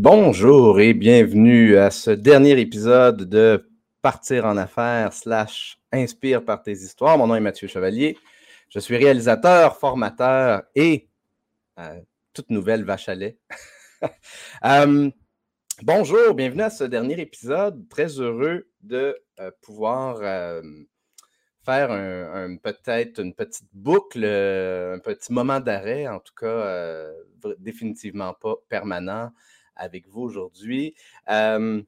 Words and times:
Bonjour 0.00 0.78
et 0.78 0.94
bienvenue 0.94 1.76
à 1.76 1.90
ce 1.90 2.12
dernier 2.12 2.60
épisode 2.60 3.28
de 3.28 3.68
Partir 4.00 4.44
en 4.44 4.56
affaires 4.56 5.12
slash 5.12 5.80
Inspire 5.90 6.44
par 6.44 6.62
tes 6.62 6.70
histoires. 6.70 7.18
Mon 7.18 7.26
nom 7.26 7.34
est 7.34 7.40
Mathieu 7.40 7.66
Chevalier. 7.66 8.16
Je 8.68 8.78
suis 8.78 8.96
réalisateur, 8.96 9.76
formateur 9.76 10.62
et 10.76 11.08
euh, 11.80 12.00
toute 12.32 12.48
nouvelle 12.50 12.84
vache 12.84 13.08
à 13.08 13.16
lait. 13.16 13.38
Euh, 14.64 15.10
bonjour, 15.82 16.32
bienvenue 16.32 16.62
à 16.62 16.70
ce 16.70 16.84
dernier 16.84 17.20
épisode. 17.20 17.88
Très 17.88 18.20
heureux 18.20 18.68
de 18.80 19.18
euh, 19.40 19.50
pouvoir 19.62 20.20
faire 21.64 21.88
peut-être 22.62 23.18
une 23.18 23.34
petite 23.34 23.68
boucle, 23.72 24.24
un 24.24 25.00
petit 25.00 25.32
moment 25.32 25.58
d'arrêt, 25.58 26.06
en 26.06 26.20
tout 26.20 26.34
cas 26.40 27.08
définitivement 27.58 28.32
pas 28.34 28.54
permanent 28.68 29.32
avec 29.78 30.06
vous 30.08 30.22
aujourd'hui. 30.22 30.94
je 31.28 31.84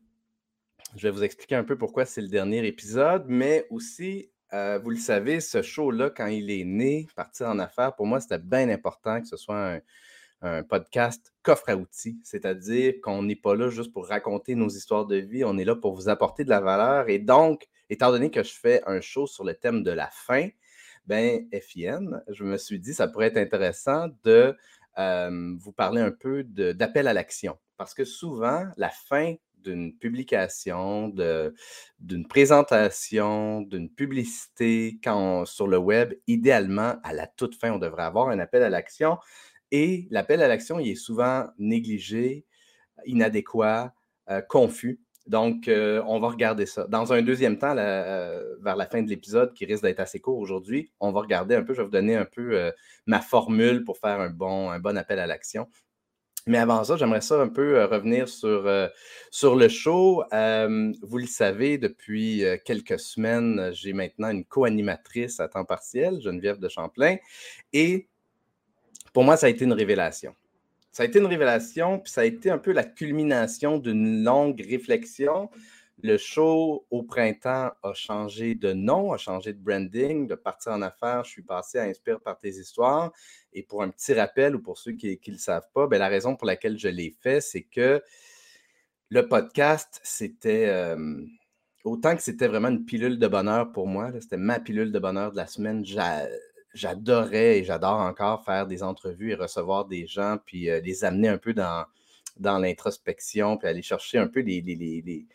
vais 0.96 1.10
vous 1.10 1.24
expliquer 1.24 1.56
un 1.56 1.64
peu 1.64 1.76
pourquoi 1.76 2.04
c'est 2.04 2.22
le 2.22 2.28
dernier 2.28 2.66
épisode, 2.66 3.26
mais 3.28 3.66
aussi, 3.70 4.30
vous 4.52 4.90
le 4.90 4.96
savez, 4.96 5.40
ce 5.40 5.62
show-là, 5.62 6.10
quand 6.10 6.26
il 6.26 6.50
est 6.50 6.64
né, 6.64 7.06
Partir 7.14 7.48
en 7.48 7.58
affaires, 7.58 7.94
pour 7.94 8.06
moi, 8.06 8.20
c'était 8.20 8.38
bien 8.38 8.68
important 8.68 9.20
que 9.20 9.26
ce 9.26 9.36
soit 9.36 9.80
un, 10.42 10.62
podcast 10.70 11.34
coffre 11.42 11.68
à 11.68 11.76
outils, 11.76 12.18
c'est-à-dire 12.24 12.94
qu'on 13.02 13.22
n'est 13.22 13.36
pas 13.36 13.54
là 13.54 13.68
juste 13.68 13.92
pour 13.92 14.08
raconter 14.08 14.54
nos 14.54 14.70
histoires 14.70 15.04
de 15.04 15.16
vie, 15.16 15.44
on 15.44 15.58
est 15.58 15.66
là 15.66 15.76
pour 15.76 15.94
vous 15.94 16.08
apporter 16.08 16.44
de 16.44 16.48
la 16.48 16.60
valeur. 16.60 17.10
Et 17.10 17.18
donc, 17.18 17.68
étant 17.90 18.10
donné 18.10 18.30
que 18.30 18.42
je 18.42 18.54
fais 18.54 18.82
un 18.86 19.02
show 19.02 19.26
sur 19.26 19.44
le 19.44 19.52
thème 19.52 19.82
de 19.82 19.90
la 19.90 20.06
fin, 20.06 20.48
ben 21.06 21.46
FIN, 21.52 22.22
je 22.28 22.44
me 22.44 22.56
suis 22.56 22.78
dit, 22.78 22.94
ça 22.94 23.08
pourrait 23.08 23.26
être 23.26 23.36
intéressant 23.36 24.08
de 24.24 24.56
vous 24.96 25.72
parler 25.72 26.00
un 26.00 26.10
peu 26.10 26.44
d'appel 26.44 27.06
à 27.06 27.12
l'action. 27.12 27.58
Parce 27.80 27.94
que 27.94 28.04
souvent, 28.04 28.66
la 28.76 28.90
fin 28.90 29.36
d'une 29.56 29.96
publication, 29.96 31.08
d'une 31.98 32.28
présentation, 32.28 33.62
d'une 33.62 33.88
publicité 33.88 35.00
quand 35.02 35.46
sur 35.46 35.66
le 35.66 35.78
web, 35.78 36.12
idéalement, 36.26 36.96
à 37.02 37.14
la 37.14 37.26
toute 37.26 37.54
fin, 37.54 37.72
on 37.72 37.78
devrait 37.78 38.02
avoir 38.02 38.28
un 38.28 38.38
appel 38.38 38.62
à 38.62 38.68
l'action. 38.68 39.16
Et 39.70 40.06
l'appel 40.10 40.42
à 40.42 40.48
l'action, 40.48 40.78
il 40.78 40.90
est 40.90 40.94
souvent 40.94 41.46
négligé, 41.56 42.44
inadéquat, 43.06 43.94
euh, 44.28 44.42
confus. 44.42 45.00
Donc, 45.26 45.66
euh, 45.66 46.02
on 46.06 46.20
va 46.20 46.28
regarder 46.28 46.66
ça. 46.66 46.86
Dans 46.86 47.14
un 47.14 47.22
deuxième 47.22 47.56
temps, 47.56 47.74
euh, 47.78 48.56
vers 48.60 48.76
la 48.76 48.84
fin 48.84 49.00
de 49.00 49.08
l'épisode, 49.08 49.54
qui 49.54 49.64
risque 49.64 49.84
d'être 49.84 50.00
assez 50.00 50.20
court 50.20 50.36
aujourd'hui, 50.36 50.92
on 51.00 51.12
va 51.12 51.20
regarder 51.20 51.54
un 51.54 51.62
peu, 51.62 51.72
je 51.72 51.78
vais 51.78 51.86
vous 51.86 51.90
donner 51.90 52.16
un 52.16 52.26
peu 52.26 52.72
ma 53.06 53.22
formule 53.22 53.84
pour 53.84 53.96
faire 53.96 54.20
un 54.20 54.28
bon, 54.28 54.68
un 54.70 54.80
bon 54.80 54.98
appel 54.98 55.18
à 55.18 55.26
l'action. 55.26 55.66
Mais 56.50 56.58
avant 56.58 56.82
ça, 56.82 56.96
j'aimerais 56.96 57.20
ça 57.20 57.40
un 57.40 57.46
peu 57.46 57.76
euh, 57.76 57.86
revenir 57.86 58.28
sur, 58.28 58.66
euh, 58.66 58.88
sur 59.30 59.54
le 59.54 59.68
show. 59.68 60.24
vous 60.32 61.18
le 61.18 61.26
savez, 61.26 61.78
depuis 61.78 62.44
euh, 62.44 62.56
quelques 62.64 62.98
semaines, 62.98 63.70
j'ai 63.72 63.92
maintenant 63.92 64.30
une 64.30 64.44
co-animatrice 64.44 65.38
à 65.38 65.46
temps 65.46 65.64
partiel, 65.64 66.20
Geneviève 66.20 66.58
de 66.58 66.68
Champlain. 66.68 67.18
Et 67.72 68.08
pour 69.12 69.22
moi, 69.22 69.36
ça 69.36 69.46
a 69.46 69.48
été 69.48 69.64
une 69.64 69.72
révélation. 69.72 70.34
Ça 70.90 71.04
a 71.04 71.06
été 71.06 71.20
une 71.20 71.26
révélation, 71.26 72.00
puis 72.00 72.10
ça 72.10 72.22
a 72.22 72.24
été 72.24 72.50
un 72.50 72.58
peu 72.58 72.72
la 72.72 72.82
culmination 72.82 73.78
d'une 73.78 74.24
longue 74.24 74.60
réflexion 74.68 75.50
le 76.02 76.16
show 76.18 76.86
au 76.90 77.02
printemps 77.02 77.70
a 77.82 77.92
changé 77.94 78.54
de 78.54 78.72
nom, 78.72 79.12
a 79.12 79.16
changé 79.16 79.52
de 79.52 79.58
branding, 79.58 80.26
de 80.26 80.34
partir 80.34 80.72
en 80.72 80.82
affaires. 80.82 81.24
Je 81.24 81.30
suis 81.30 81.42
passé 81.42 81.78
à 81.78 81.82
Inspire 81.84 82.20
par 82.20 82.38
tes 82.38 82.50
histoires. 82.50 83.12
Et 83.52 83.62
pour 83.62 83.82
un 83.82 83.90
petit 83.90 84.14
rappel, 84.14 84.54
ou 84.54 84.60
pour 84.60 84.78
ceux 84.78 84.92
qui 84.92 85.20
ne 85.26 85.32
le 85.32 85.38
savent 85.38 85.68
pas, 85.74 85.86
ben, 85.86 85.98
la 85.98 86.08
raison 86.08 86.36
pour 86.36 86.46
laquelle 86.46 86.78
je 86.78 86.88
l'ai 86.88 87.10
fait, 87.10 87.40
c'est 87.40 87.62
que 87.62 88.02
le 89.08 89.28
podcast, 89.28 90.00
c'était. 90.04 90.94
autant 91.84 92.14
que 92.16 92.22
c'était 92.22 92.48
vraiment 92.48 92.68
une 92.68 92.84
pilule 92.84 93.18
de 93.18 93.26
bonheur 93.26 93.72
pour 93.72 93.86
moi, 93.86 94.12
c'était 94.20 94.36
ma 94.36 94.60
pilule 94.60 94.92
de 94.92 94.98
bonheur 94.98 95.32
de 95.32 95.36
la 95.36 95.46
semaine. 95.46 95.84
J'adorais 96.72 97.58
et 97.58 97.64
j'adore 97.64 97.98
encore 97.98 98.44
faire 98.44 98.66
des 98.66 98.82
entrevues 98.82 99.32
et 99.32 99.34
recevoir 99.34 99.86
des 99.86 100.06
gens, 100.06 100.38
puis 100.44 100.66
les 100.66 101.04
amener 101.04 101.28
un 101.28 101.38
peu 101.38 101.52
dans, 101.52 101.84
dans 102.36 102.58
l'introspection, 102.58 103.56
puis 103.56 103.68
aller 103.68 103.82
chercher 103.82 104.18
un 104.18 104.28
peu 104.28 104.40
les, 104.40 104.60
les 104.60 105.26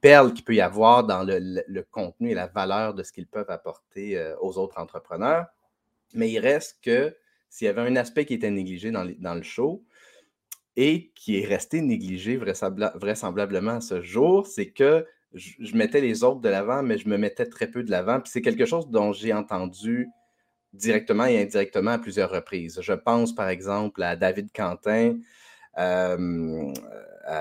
perles 0.00 0.32
qu'il 0.34 0.44
peut 0.44 0.54
y 0.54 0.60
avoir 0.60 1.04
dans 1.04 1.22
le, 1.24 1.82
contenu 1.90 2.30
et 2.30 2.34
la 2.34 2.46
valeur 2.46 2.94
de 2.94 3.02
ce 3.02 3.12
qu'ils 3.12 3.26
peuvent 3.26 3.50
apporter 3.50 4.18
euh, 4.18 4.36
aux 4.40 4.58
autres 4.58 4.78
entrepreneurs. 4.78 5.46
Mais 6.14 6.30
il 6.30 6.38
reste 6.38 6.78
que 6.82 7.16
s'il 7.48 7.66
y 7.66 7.68
avait 7.68 7.82
un 7.82 7.96
aspect 7.96 8.24
qui 8.24 8.34
était 8.34 8.50
négligé 8.50 8.90
dans, 8.90 9.34
le 9.34 9.42
show 9.42 9.84
et 10.76 11.12
qui 11.14 11.40
est 11.40 11.46
resté 11.46 11.80
négligé 11.80 12.36
vraisemblablement 12.36 13.76
à 13.76 13.80
ce 13.80 14.02
jour, 14.02 14.46
c'est 14.46 14.70
que 14.70 15.06
je, 15.34 15.76
mettais 15.76 16.00
les 16.00 16.24
autres 16.24 16.40
de 16.40 16.48
l'avant, 16.48 16.82
mais 16.82 16.98
je 16.98 17.08
me 17.08 17.16
mettais 17.16 17.46
très 17.46 17.68
peu 17.68 17.82
de 17.82 17.90
l'avant. 17.90 18.20
Puis 18.20 18.30
c'est 18.30 18.42
quelque 18.42 18.66
chose 18.66 18.88
dont 18.88 19.12
j'ai 19.12 19.32
entendu 19.32 20.08
directement 20.72 21.24
et 21.24 21.40
indirectement 21.40 21.92
à 21.92 21.98
plusieurs 21.98 22.30
reprises. 22.30 22.80
Je 22.82 22.92
pense 22.92 23.34
par 23.34 23.48
exemple 23.48 24.02
à 24.02 24.16
David 24.16 24.50
Quentin, 24.54 25.18
euh, 25.78 26.72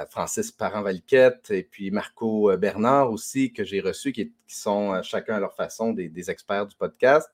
Francis 0.10 0.52
Parent-Valiquette 0.52 1.52
et 1.52 1.64
puis 1.64 1.92
Marco 1.92 2.52
euh, 2.52 2.58
Bernard 2.58 3.12
aussi, 3.12 3.54
que 3.54 3.64
j'ai 3.64 3.80
reçus, 3.80 4.12
qui, 4.12 4.34
sont 4.48 4.94
euh, 4.94 5.02
chacun 5.02 5.36
à 5.36 5.40
leur 5.40 5.54
façon 5.54 5.94
des, 5.94 6.30
experts 6.30 6.68
du 6.68 6.76
podcast. 6.76 7.30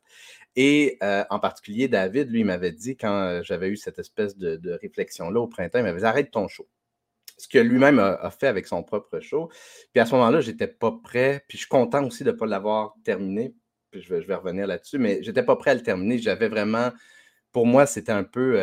Et 0.56 1.00
en 1.02 1.40
particulier, 1.40 1.88
David, 1.88 2.30
lui, 2.30 2.44
m'avait 2.44 2.72
dit, 2.72 2.96
quand 2.96 3.42
j'avais 3.44 3.70
eu 3.70 3.76
cette 3.76 3.98
espèce 3.98 4.38
de, 4.38 4.78
réflexion-là 4.80 5.40
au 5.40 5.48
printemps, 5.48 5.80
il 5.80 5.84
m'avait 5.84 6.00
dit 6.00 6.06
arrête 6.06 6.30
ton 6.30 6.48
show. 6.48 6.68
Ce 7.40 7.48
que 7.48 7.58
lui-même 7.58 7.98
a, 7.98 8.30
fait 8.30 8.46
avec 8.46 8.68
son 8.68 8.84
propre 8.84 9.20
show. 9.20 9.50
Puis 9.92 10.00
à 10.00 10.06
ce 10.06 10.14
moment-là, 10.14 10.42
je 10.42 10.52
n'étais 10.52 10.68
pas 10.68 10.92
prêt. 11.04 11.44
Puis 11.48 11.58
je 11.58 11.64
suis 11.64 11.70
content 11.70 12.06
aussi 12.06 12.24
de 12.24 12.32
ne 12.32 12.38
pas 12.38 12.46
l'avoir 12.46 12.94
terminé. 13.04 13.56
Puis 13.90 14.02
je 14.04 14.14
vais, 14.14 14.22
je 14.22 14.28
vais 14.28 14.36
revenir 14.36 14.68
là-dessus, 14.68 15.00
mais 15.00 15.24
je 15.24 15.30
n'étais 15.30 15.42
pas 15.42 15.56
prêt 15.56 15.72
à 15.72 15.74
le 15.74 15.82
terminer. 15.82 16.20
J'avais 16.20 16.50
vraiment, 16.50 16.92
pour 17.52 17.66
moi, 17.66 17.88
c'était 17.88 18.12
un 18.12 18.24
peu 18.24 18.56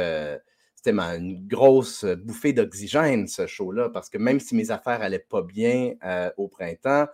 c'était 0.82 0.98
une 0.98 1.46
grosse 1.46 2.06
bouffée 2.06 2.54
d'oxygène, 2.54 3.28
ce 3.28 3.46
show-là, 3.46 3.90
parce 3.90 4.08
que 4.08 4.16
même 4.16 4.40
si 4.40 4.54
mes 4.54 4.70
affaires 4.70 5.00
n'allaient 5.00 5.18
pas 5.18 5.42
bien 5.42 5.92
euh, 6.02 6.30
au 6.38 6.48
printemps, 6.48 7.06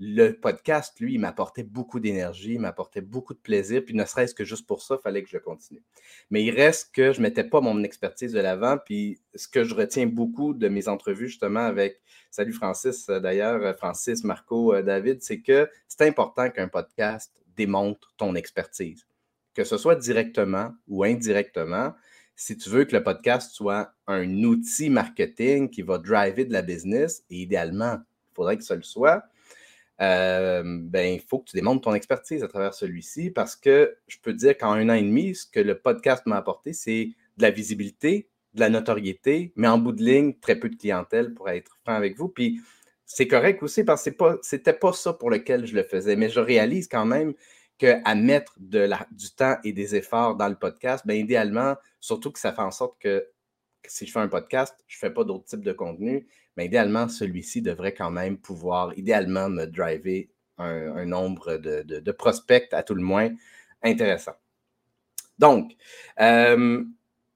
le 0.00 0.32
podcast, 0.32 0.98
lui, 0.98 1.14
il 1.14 1.20
m'apportait 1.20 1.62
beaucoup 1.62 2.00
d'énergie, 2.00 2.54
il 2.54 2.60
m'apportait 2.60 3.00
beaucoup 3.00 3.34
de 3.34 3.38
plaisir, 3.38 3.84
puis 3.84 3.94
ne 3.94 4.04
serait-ce 4.04 4.34
que 4.34 4.44
juste 4.44 4.66
pour 4.66 4.82
ça, 4.82 4.96
il 4.98 5.02
fallait 5.02 5.22
que 5.22 5.28
je 5.28 5.38
continue. 5.38 5.84
Mais 6.30 6.42
il 6.42 6.50
reste 6.50 6.92
que 6.92 7.12
je 7.12 7.18
ne 7.18 7.22
mettais 7.22 7.44
pas 7.44 7.60
mon 7.60 7.84
expertise 7.84 8.32
de 8.32 8.40
l'avant, 8.40 8.76
puis 8.84 9.20
ce 9.36 9.46
que 9.46 9.62
je 9.62 9.76
retiens 9.76 10.06
beaucoup 10.06 10.52
de 10.52 10.66
mes 10.66 10.88
entrevues, 10.88 11.28
justement, 11.28 11.60
avec, 11.60 12.00
salut 12.32 12.52
Francis, 12.52 13.08
euh, 13.08 13.20
d'ailleurs, 13.20 13.62
euh, 13.62 13.72
Francis, 13.72 14.24
Marco, 14.24 14.82
David, 14.82 15.22
c'est 15.22 15.42
que 15.42 15.70
c'est 15.86 16.02
important 16.08 16.50
qu'un 16.50 16.66
podcast 16.66 17.32
démontre 17.54 18.12
ton 18.16 18.34
expertise, 18.34 19.06
que 19.54 19.62
ce 19.62 19.76
soit 19.76 19.94
directement 19.94 20.72
ou 20.88 21.04
indirectement 21.04 21.94
si 22.42 22.56
tu 22.56 22.70
veux 22.70 22.84
que 22.84 22.96
le 22.96 23.04
podcast 23.04 23.52
soit 23.52 23.94
un 24.08 24.42
outil 24.42 24.90
marketing 24.90 25.70
qui 25.70 25.82
va 25.82 25.98
driver 25.98 26.44
de 26.44 26.52
la 26.52 26.62
business, 26.62 27.24
et 27.30 27.36
idéalement, 27.36 27.98
il 28.00 28.34
faudrait 28.34 28.56
que 28.56 28.64
ce 28.64 28.74
le 28.74 28.82
soit, 28.82 29.22
euh, 30.00 30.64
ben, 30.64 31.14
il 31.14 31.20
faut 31.20 31.38
que 31.38 31.50
tu 31.50 31.56
démontres 31.56 31.82
ton 31.82 31.94
expertise 31.94 32.42
à 32.42 32.48
travers 32.48 32.74
celui-ci 32.74 33.30
parce 33.30 33.54
que 33.54 33.96
je 34.08 34.16
peux 34.20 34.32
dire 34.32 34.58
qu'en 34.58 34.72
un 34.72 34.88
an 34.88 34.94
et 34.94 35.02
demi, 35.02 35.36
ce 35.36 35.46
que 35.46 35.60
le 35.60 35.78
podcast 35.78 36.26
m'a 36.26 36.36
apporté, 36.36 36.72
c'est 36.72 37.10
de 37.36 37.42
la 37.42 37.52
visibilité, 37.52 38.28
de 38.54 38.60
la 38.60 38.70
notoriété, 38.70 39.52
mais 39.54 39.68
en 39.68 39.78
bout 39.78 39.92
de 39.92 40.02
ligne, 40.02 40.34
très 40.34 40.56
peu 40.56 40.68
de 40.68 40.74
clientèle 40.74 41.34
pour 41.34 41.48
être 41.48 41.78
franc 41.84 41.94
avec 41.94 42.18
vous. 42.18 42.28
Puis 42.28 42.60
c'est 43.06 43.28
correct 43.28 43.62
aussi 43.62 43.84
parce 43.84 44.02
que 44.02 44.40
ce 44.42 44.56
n'était 44.56 44.72
pas 44.72 44.92
ça 44.92 45.12
pour 45.12 45.30
lequel 45.30 45.64
je 45.64 45.76
le 45.76 45.84
faisais, 45.84 46.16
mais 46.16 46.28
je 46.28 46.40
réalise 46.40 46.88
quand 46.88 47.06
même 47.06 47.34
qu'à 47.82 48.14
mettre 48.14 48.54
du 48.60 49.30
temps 49.36 49.56
et 49.64 49.72
des 49.72 49.96
efforts 49.96 50.36
dans 50.36 50.48
le 50.48 50.54
podcast, 50.54 51.04
bien 51.04 51.16
idéalement, 51.16 51.74
surtout 51.98 52.30
que 52.30 52.38
ça 52.38 52.52
fait 52.52 52.62
en 52.62 52.70
sorte 52.70 53.00
que, 53.00 53.26
si 53.84 54.06
je 54.06 54.12
fais 54.12 54.20
un 54.20 54.28
podcast, 54.28 54.76
je 54.86 54.96
ne 54.96 55.00
fais 55.00 55.12
pas 55.12 55.24
d'autres 55.24 55.46
types 55.46 55.64
de 55.64 55.72
contenu, 55.72 56.28
mais 56.56 56.66
idéalement, 56.66 57.08
celui-ci 57.08 57.60
devrait 57.60 57.92
quand 57.92 58.12
même 58.12 58.38
pouvoir, 58.38 58.96
idéalement, 58.96 59.48
me 59.48 59.66
driver 59.66 60.30
un, 60.58 61.04
nombre 61.06 61.56
de, 61.56 62.12
prospects, 62.12 62.68
à 62.72 62.84
tout 62.84 62.94
le 62.94 63.02
moins, 63.02 63.30
intéressant. 63.82 64.36
Donc, 65.40 65.72
euh, 66.20 66.84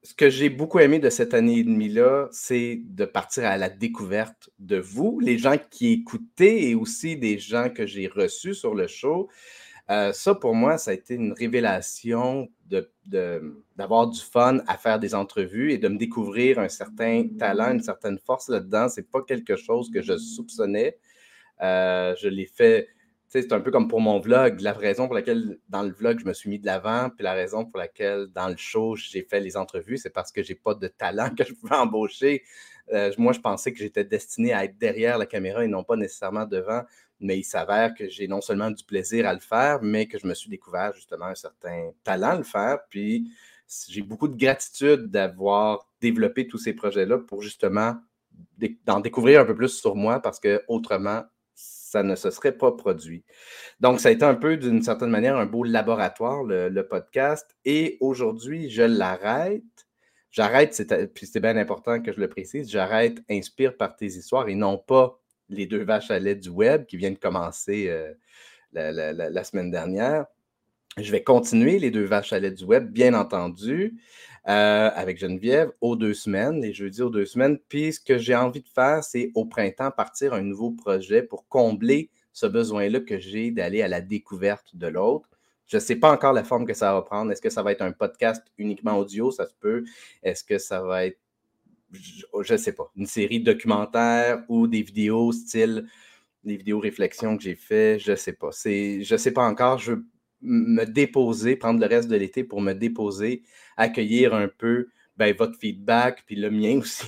ce 0.03 0.13
que 0.13 0.29
j'ai 0.29 0.49
beaucoup 0.49 0.79
aimé 0.79 0.99
de 0.99 1.09
cette 1.09 1.33
année 1.33 1.57
et 1.57 1.63
demie-là, 1.65 2.29
c'est 2.31 2.79
de 2.85 3.03
partir 3.03 3.45
à 3.45 3.57
la 3.57 3.69
découverte 3.69 4.49
de 4.59 4.77
vous, 4.77 5.19
les 5.19 5.37
gens 5.37 5.57
qui 5.69 5.91
écoutaient 5.91 6.69
et 6.69 6.75
aussi 6.75 7.17
des 7.17 7.37
gens 7.37 7.69
que 7.69 7.85
j'ai 7.85 8.07
reçus 8.07 8.53
sur 8.55 8.75
le 8.75 8.87
show. 8.87 9.29
Euh, 9.89 10.11
ça, 10.11 10.35
pour 10.35 10.53
moi, 10.53 10.77
ça 10.77 10.91
a 10.91 10.93
été 10.93 11.15
une 11.15 11.33
révélation 11.33 12.49
d'avoir 13.75 14.07
du 14.07 14.19
fun 14.19 14.59
à 14.67 14.77
faire 14.77 14.99
des 14.99 15.15
entrevues 15.15 15.71
et 15.71 15.77
de 15.77 15.87
me 15.87 15.97
découvrir 15.97 16.59
un 16.59 16.67
certain 16.67 17.27
talent, 17.39 17.71
une 17.71 17.81
certaine 17.81 18.19
force 18.19 18.49
là-dedans. 18.49 18.89
Ce 18.89 18.99
n'est 18.99 19.07
pas 19.07 19.21
quelque 19.21 19.55
chose 19.55 19.89
que 19.89 20.01
je 20.01 20.17
soupçonnais. 20.17 20.97
Euh, 21.61 22.15
je 22.19 22.27
l'ai 22.27 22.45
fait 22.45 22.87
c'est 23.29 23.51
un 23.51 23.59
peu 23.59 23.71
comme 23.71 23.87
pour 23.87 23.99
mon 23.99 24.19
vlog, 24.19 24.61
la 24.61 24.73
raison 24.73 25.05
pour 25.05 25.15
laquelle 25.15 25.59
dans 25.67 25.83
le 25.83 25.91
vlog 25.91 26.19
je 26.19 26.25
me 26.25 26.33
suis 26.33 26.49
mis 26.49 26.59
de 26.59 26.65
l'avant, 26.65 27.09
puis 27.09 27.23
la 27.23 27.33
raison 27.33 27.65
pour 27.65 27.77
laquelle 27.77 28.27
dans 28.33 28.47
le 28.47 28.55
show 28.57 28.95
j'ai 28.95 29.23
fait 29.23 29.39
les 29.39 29.57
entrevues, 29.57 29.97
c'est 29.97 30.09
parce 30.09 30.31
que 30.31 30.43
j'ai 30.43 30.55
pas 30.55 30.73
de 30.73 30.87
talent 30.87 31.29
que 31.37 31.43
je 31.43 31.53
pouvais 31.53 31.75
embaucher. 31.75 32.43
Euh, 32.93 33.11
moi, 33.17 33.33
je 33.33 33.39
pensais 33.39 33.73
que 33.73 33.79
j'étais 33.79 34.05
destiné 34.05 34.53
à 34.53 34.63
être 34.63 34.77
derrière 34.77 35.17
la 35.17 35.25
caméra 35.25 35.65
et 35.65 35.67
non 35.67 35.83
pas 35.83 35.97
nécessairement 35.97 36.45
devant, 36.45 36.83
mais 37.19 37.39
il 37.39 37.43
s'avère 37.43 37.93
que 37.93 38.09
j'ai 38.09 38.27
non 38.27 38.41
seulement 38.41 38.71
du 38.71 38.83
plaisir 38.83 39.27
à 39.27 39.33
le 39.33 39.39
faire, 39.39 39.79
mais 39.81 40.07
que 40.07 40.19
je 40.19 40.27
me 40.27 40.33
suis 40.33 40.49
découvert 40.49 40.93
justement 40.93 41.25
un 41.25 41.35
certain 41.35 41.91
talent 42.03 42.31
à 42.31 42.37
le 42.37 42.43
faire. 42.43 42.79
Puis 42.89 43.31
j'ai 43.89 44.01
beaucoup 44.01 44.27
de 44.27 44.37
gratitude 44.37 45.09
d'avoir 45.09 45.87
développé 46.01 46.47
tous 46.47 46.57
ces 46.57 46.73
projets-là 46.73 47.19
pour 47.19 47.41
justement 47.41 47.97
d'en 48.85 48.99
découvrir 48.99 49.41
un 49.41 49.45
peu 49.45 49.55
plus 49.55 49.69
sur 49.69 49.95
moi 49.95 50.21
parce 50.21 50.39
que 50.39 50.63
autrement, 50.67 51.23
ça 51.55 52.03
ne 52.03 52.15
se 52.15 52.29
serait 52.29 52.51
pas 52.51 52.71
produit. 52.71 53.23
Donc, 53.79 53.99
ça 53.99 54.09
a 54.09 54.11
été 54.11 54.23
un 54.23 54.35
peu, 54.35 54.57
d'une 54.57 54.83
certaine 54.83 55.09
manière, 55.09 55.37
un 55.37 55.45
beau 55.45 55.63
laboratoire, 55.63 56.43
le, 56.43 56.81
podcast. 56.83 57.55
Et 57.65 57.97
aujourd'hui, 58.01 58.69
je 58.69 58.83
l'arrête. 58.83 59.63
J'arrête, 60.29 60.79
puis 61.15 61.25
c'est 61.25 61.39
bien 61.39 61.57
important 61.57 62.01
que 62.01 62.11
je 62.11 62.19
le 62.19 62.27
précise, 62.27 62.69
j'arrête 62.69 63.23
Inspire 63.29 63.75
par 63.75 63.95
tes 63.95 64.05
histoires 64.05 64.49
et 64.49 64.55
non 64.55 64.77
pas 64.77 65.19
les 65.49 65.65
deux 65.65 65.83
vaches 65.83 66.11
à 66.11 66.19
lait 66.19 66.35
du 66.35 66.49
web 66.49 66.85
qui 66.85 66.97
viennent 66.97 67.15
de 67.15 67.19
commencer 67.19 67.87
euh, 67.89 68.13
la, 68.73 69.43
semaine 69.43 69.71
dernière. 69.71 70.25
Je 70.97 71.11
vais 71.11 71.23
continuer 71.23 71.79
les 71.79 71.91
deux 71.91 72.05
vaches 72.05 72.33
à 72.33 72.39
lait 72.39 72.51
du 72.51 72.63
web, 72.63 72.91
bien 72.91 73.13
entendu. 73.13 73.99
Euh, 74.47 74.89
avec 74.95 75.17
Geneviève 75.17 75.73
aux 75.81 75.97
deux 75.97 76.13
semaines, 76.13 76.61
les 76.61 76.71
jeudis 76.71 77.01
aux 77.01 77.09
deux 77.09 77.25
semaines. 77.25 77.59
Puis 77.67 77.91
ce 77.91 77.99
que 77.99 78.17
j'ai 78.17 78.33
envie 78.33 78.61
de 78.61 78.69
faire, 78.69 79.03
c'est 79.03 79.29
au 79.35 79.43
printemps 79.43 79.91
partir 79.91 80.33
un 80.33 80.41
nouveau 80.41 80.71
projet 80.71 81.21
pour 81.21 81.49
combler 81.49 82.09
ce 82.31 82.45
besoin-là 82.45 83.01
que 83.01 83.19
j'ai 83.19 83.51
d'aller 83.51 83.81
à 83.81 83.89
la 83.89 83.99
découverte 83.99 84.73
de 84.73 84.87
l'autre. 84.87 85.27
Je 85.65 85.75
ne 85.75 85.81
sais 85.81 85.97
pas 85.97 86.13
encore 86.13 86.31
la 86.31 86.45
forme 86.45 86.65
que 86.65 86.73
ça 86.73 86.93
va 86.93 87.01
prendre. 87.01 87.29
Est-ce 87.29 87.41
que 87.41 87.49
ça 87.49 87.61
va 87.61 87.73
être 87.73 87.81
un 87.81 87.91
podcast 87.91 88.41
uniquement 88.57 88.97
audio? 88.97 89.31
Ça 89.31 89.45
se 89.47 89.53
peut. 89.59 89.83
Est-ce 90.23 90.45
que 90.45 90.57
ça 90.57 90.81
va 90.81 91.05
être, 91.07 91.19
je 91.91 92.53
ne 92.53 92.57
sais 92.57 92.73
pas, 92.73 92.91
une 92.95 93.05
série 93.05 93.39
documentaire 93.39 94.43
ou 94.49 94.67
des 94.67 94.81
vidéos 94.81 95.31
style 95.31 95.87
des 96.43 96.57
vidéos 96.57 96.79
réflexions 96.79 97.37
que 97.37 97.43
j'ai 97.43 97.55
fait? 97.55 97.99
Je 97.99 98.11
ne 98.11 98.15
sais 98.15 98.33
pas. 98.33 98.49
Je 98.51 99.13
ne 99.13 99.17
sais 99.17 99.31
pas 99.31 99.45
encore. 99.45 99.77
Je 99.77 99.93
me 100.41 100.85
déposer, 100.85 101.55
prendre 101.55 101.79
le 101.79 101.87
reste 101.87 102.09
de 102.09 102.15
l'été 102.15 102.43
pour 102.43 102.61
me 102.61 102.73
déposer, 102.73 103.43
accueillir 103.75 104.33
un 104.33 104.47
peu 104.47 104.87
ben, 105.17 105.35
votre 105.35 105.57
feedback, 105.57 106.23
puis 106.25 106.35
le 106.35 106.51
mien 106.51 106.77
aussi, 106.79 107.07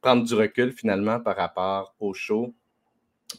prendre 0.00 0.24
du 0.24 0.34
recul 0.34 0.72
finalement 0.72 1.20
par 1.20 1.36
rapport 1.36 1.94
au 2.00 2.14
show 2.14 2.54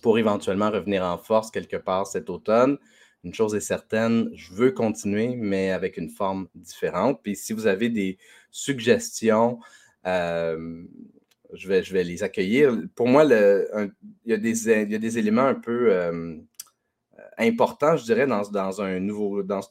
pour 0.02 0.20
éventuellement 0.20 0.70
revenir 0.70 1.04
en 1.04 1.18
force 1.18 1.50
quelque 1.50 1.78
part 1.78 2.06
cet 2.06 2.30
automne. 2.30 2.78
Une 3.24 3.34
chose 3.34 3.56
est 3.56 3.60
certaine, 3.60 4.30
je 4.34 4.54
veux 4.54 4.72
continuer, 4.72 5.36
mais 5.36 5.72
avec 5.72 5.98
une 5.98 6.10
forme 6.10 6.48
différente. 6.56 7.20
Puis 7.24 7.36
si 7.36 7.52
vous 7.52 7.68
avez 7.68 7.90
des 7.90 8.18
suggestions, 8.52 9.60
je, 10.06 11.68
vais, 11.68 11.84
je 11.84 11.94
vais 11.94 12.04
les 12.04 12.24
accueillir. 12.24 12.76
Pour 12.96 13.08
moi, 13.08 13.24
il, 13.26 13.92
y 14.26 14.34
a 14.34 14.38
des, 14.38 15.18
éléments 15.18 15.46
un 15.46 15.56
peu 15.56 15.92
euh, 15.92 16.38
important, 17.38 17.98
je 17.98 18.04
dirais, 18.04 18.28
dans, 18.28 18.82
un 18.82 19.00
nouveau, 19.00 19.44
dans 19.44 19.62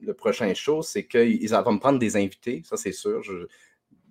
le 0.00 0.14
prochain 0.14 0.52
show, 0.54 0.82
c'est 0.82 1.06
qu'ils 1.06 1.48
vont 1.48 1.72
me 1.72 1.78
prendre 1.78 1.98
des 1.98 2.16
invités, 2.16 2.62
ça 2.64 2.76
c'est 2.76 2.92
sûr. 2.92 3.22
Je, 3.22 3.46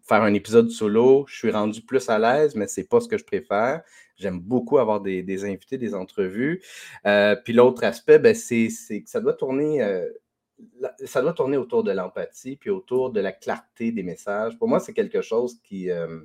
faire 0.03 0.21
un 0.21 0.33
épisode 0.33 0.69
solo, 0.69 1.25
je 1.27 1.35
suis 1.37 1.51
rendu 1.51 1.81
plus 1.81 2.09
à 2.09 2.19
l'aise, 2.19 2.55
mais 2.55 2.67
ce 2.67 2.81
n'est 2.81 2.87
pas 2.87 2.99
ce 2.99 3.07
que 3.07 3.17
je 3.17 3.23
préfère. 3.23 3.81
J'aime 4.17 4.39
beaucoup 4.39 4.77
avoir 4.77 5.01
des, 5.01 5.45
invités, 5.45 5.77
des 5.77 5.95
entrevues. 5.95 6.61
Euh, 7.07 7.35
puis 7.43 7.53
l'autre 7.53 7.83
aspect, 7.83 8.19
ben, 8.19 8.35
c'est 8.35 8.67
que 8.67 9.09
ça 9.09 9.21
doit 9.21 9.33
tourner. 9.33 9.81
Euh, 9.81 10.07
ça 11.05 11.21
doit 11.21 11.33
tourner 11.33 11.57
autour 11.57 11.83
de 11.83 11.91
l'empathie, 11.91 12.55
puis 12.55 12.69
autour 12.69 13.11
de 13.11 13.19
la 13.19 13.31
clarté 13.31 13.91
des 13.91 14.03
messages. 14.03 14.57
Pour 14.57 14.67
moi, 14.67 14.79
c'est 14.79 14.93
quelque 14.93 15.21
chose 15.21 15.59
qui, 15.63 15.89
euh, 15.89 16.19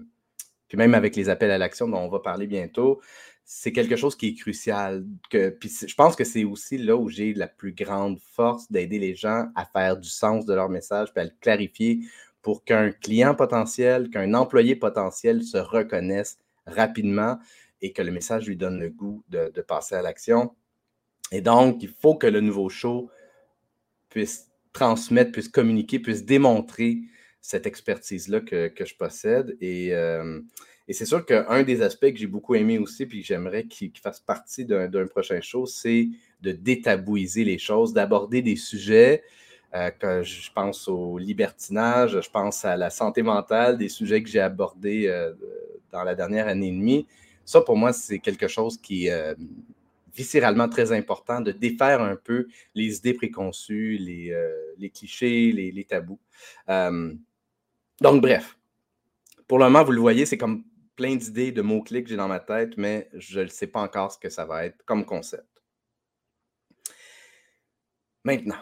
puis 0.69 0.77
même 0.77 0.95
avec 0.95 1.17
les 1.17 1.29
appels 1.29 1.51
à 1.51 1.59
l'action 1.59 1.89
dont 1.89 1.99
on 1.99 2.09
va 2.09 2.21
parler 2.21 2.47
bientôt, 2.47 3.01
c'est 3.45 3.73
quelque 3.73 3.97
chose 3.97 4.15
qui 4.15 4.29
est 4.29 4.35
crucial. 4.35 5.07
Que, 5.31 5.49
puis 5.49 5.73
je 5.87 5.95
pense 5.95 6.15
que 6.15 6.25
c'est 6.25 6.45
aussi 6.45 6.77
là 6.77 6.97
où 6.97 7.09
j'ai 7.09 7.33
la 7.33 7.49
plus 7.49 7.73
grande 7.73 8.21
force 8.21 8.71
d'aider 8.71 8.99
les 8.99 9.15
gens 9.15 9.47
à 9.55 9.65
faire 9.65 9.97
du 9.97 10.09
sens 10.09 10.45
de 10.45 10.53
leur 10.53 10.69
message, 10.69 11.13
puis 11.13 11.23
à 11.23 11.25
le 11.25 11.33
clarifier 11.41 12.01
pour 12.43 12.65
qu'un 12.65 12.93
client 12.93 13.35
potentiel, 13.35 14.11
qu'un 14.11 14.35
employé 14.35 14.77
potentiel 14.77 15.43
se 15.43 15.57
reconnaisse 15.57 16.39
rapidement 16.67 17.39
et 17.81 17.93
que 17.93 18.03
le 18.03 18.11
message 18.11 18.47
lui 18.47 18.57
donne 18.57 18.79
le 18.79 18.91
goût 18.91 19.25
de, 19.29 19.51
passer 19.63 19.95
à 19.95 20.03
l'action. 20.03 20.55
Et 21.33 21.41
donc, 21.41 21.83
il 21.83 21.89
faut 21.89 22.17
que 22.17 22.27
le 22.27 22.41
nouveau 22.41 22.69
show 22.69 23.11
puisse 24.09 24.49
transmettre, 24.73 25.33
puisse 25.33 25.49
communiquer, 25.49 25.99
puisse 25.99 26.25
démontrer 26.25 27.01
cette 27.41 27.67
expertise-là 27.67 28.41
que, 28.41 28.73
je 28.79 28.95
possède. 28.95 29.57
Et, 29.61 29.95
euh, 29.95 30.41
et 30.87 30.93
c'est 30.93 31.07
sûr 31.07 31.25
qu'un 31.25 31.63
des 31.63 31.83
aspects 31.83 32.11
que 32.11 32.17
j'ai 32.17 32.27
beaucoup 32.27 32.55
aimé 32.55 32.79
aussi, 32.79 33.07
puis 33.07 33.21
que 33.21 33.27
j'aimerais 33.27 33.65
qu'il 33.65 33.93
fasse 33.99 34.21
partie 34.21 34.65
d'un 34.65 35.07
prochain 35.07 35.41
show, 35.41 35.67
c'est 35.67 36.09
de 36.41 36.53
détabouiser 36.53 37.45
les 37.45 37.59
choses, 37.59 37.93
d'aborder 37.93 38.43
des 38.43 38.57
sujets. 38.57 39.23
Euh, 39.75 39.91
que 39.91 40.23
je 40.23 40.51
pense 40.51 40.89
au 40.89 41.19
libertinage, 41.19 42.19
je 42.23 42.31
pense 42.31 42.65
à 42.65 42.75
la 42.75 42.89
santé 42.89 43.21
mentale, 43.21 43.77
des 43.77 43.91
sujets 43.91 44.23
que 44.23 44.29
j'ai 44.31 44.41
abordés 44.41 45.09
euh, 45.09 45.35
dans 45.93 46.05
la 46.05 46.15
dernière 46.15 46.49
année 46.49 46.69
et 46.69 46.73
demie. 46.73 47.07
Ça, 47.45 47.61
pour 47.61 47.77
moi, 47.77 47.93
c'est 47.93 48.19
quelque 48.19 48.49
chose 48.49 48.79
qui 48.79 49.11
viscéralement 50.19 50.69
très 50.69 50.91
important, 50.91 51.41
de 51.41 51.53
défaire 51.53 52.03
un 52.03 52.17
peu 52.17 52.49
les 52.75 52.97
idées 52.97 53.15
préconçues, 53.15 53.97
les, 53.99 54.91
clichés, 54.91 55.53
les, 55.53 55.85
tabous. 55.85 56.19
donc, 56.67 58.21
bref, 58.21 58.59
pour 59.47 59.59
le 59.59 59.67
moment, 59.67 59.85
vous 59.85 59.93
le 59.93 60.01
voyez, 60.01 60.27
c'est 60.27 60.37
comme 60.37 60.65
plein 60.97 61.15
d'idées, 61.15 61.53
de 61.53 61.63
mots-clés 61.63 62.03
que 62.03 62.11
j'ai 62.11 62.17
dans 62.17 62.27
ma 62.27 62.41
tête, 62.41 62.77
mais 62.77 63.09
je 63.15 63.41
ne 63.41 63.47
sais 63.47 63.69
pas 63.69 63.81
encore 63.81 64.11
ce 64.11 64.19
que 64.19 64.29
ça 64.29 64.45
va 64.45 64.67
être 64.67 64.85
comme 64.85 65.05
concept. 65.05 65.63
Maintenant, 68.25 68.59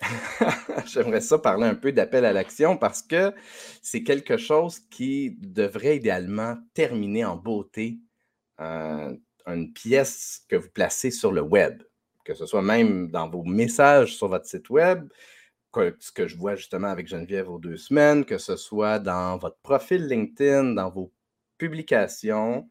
j'aimerais 0.86 1.22
ça 1.22 1.38
parler 1.38 1.66
un 1.66 1.74
peu 1.74 1.92
d'appel 1.92 2.26
à 2.26 2.34
l'action 2.34 2.76
parce 2.76 3.02
que 3.02 3.32
c'est 3.80 4.02
quelque 4.02 4.36
chose 4.36 4.78
qui 4.90 5.36
devrait 5.40 5.96
idéalement 5.96 6.58
terminer 6.74 7.24
en 7.24 7.36
beauté 7.36 7.98
euh, 8.60 9.16
une 9.46 9.72
pièce 9.72 10.44
que 10.48 10.56
vous 10.56 10.70
placez 10.70 11.10
sur 11.10 11.32
le 11.32 11.40
web, 11.40 11.82
que 12.24 12.34
ce 12.34 12.46
soit 12.46 12.62
même 12.62 13.10
dans 13.10 13.28
vos 13.28 13.44
messages 13.44 14.16
sur 14.16 14.28
votre 14.28 14.46
site 14.46 14.70
web, 14.70 15.08
ce 15.74 16.12
que 16.12 16.26
je 16.26 16.36
vois 16.36 16.56
justement 16.56 16.88
avec 16.88 17.06
Geneviève 17.06 17.48
aux 17.48 17.58
deux 17.58 17.76
semaines, 17.76 18.24
que 18.24 18.38
ce 18.38 18.56
soit 18.56 18.98
dans 18.98 19.38
votre 19.38 19.58
profil 19.62 20.06
LinkedIn, 20.06 20.74
dans 20.74 20.90
vos 20.90 21.12
publications 21.58 22.68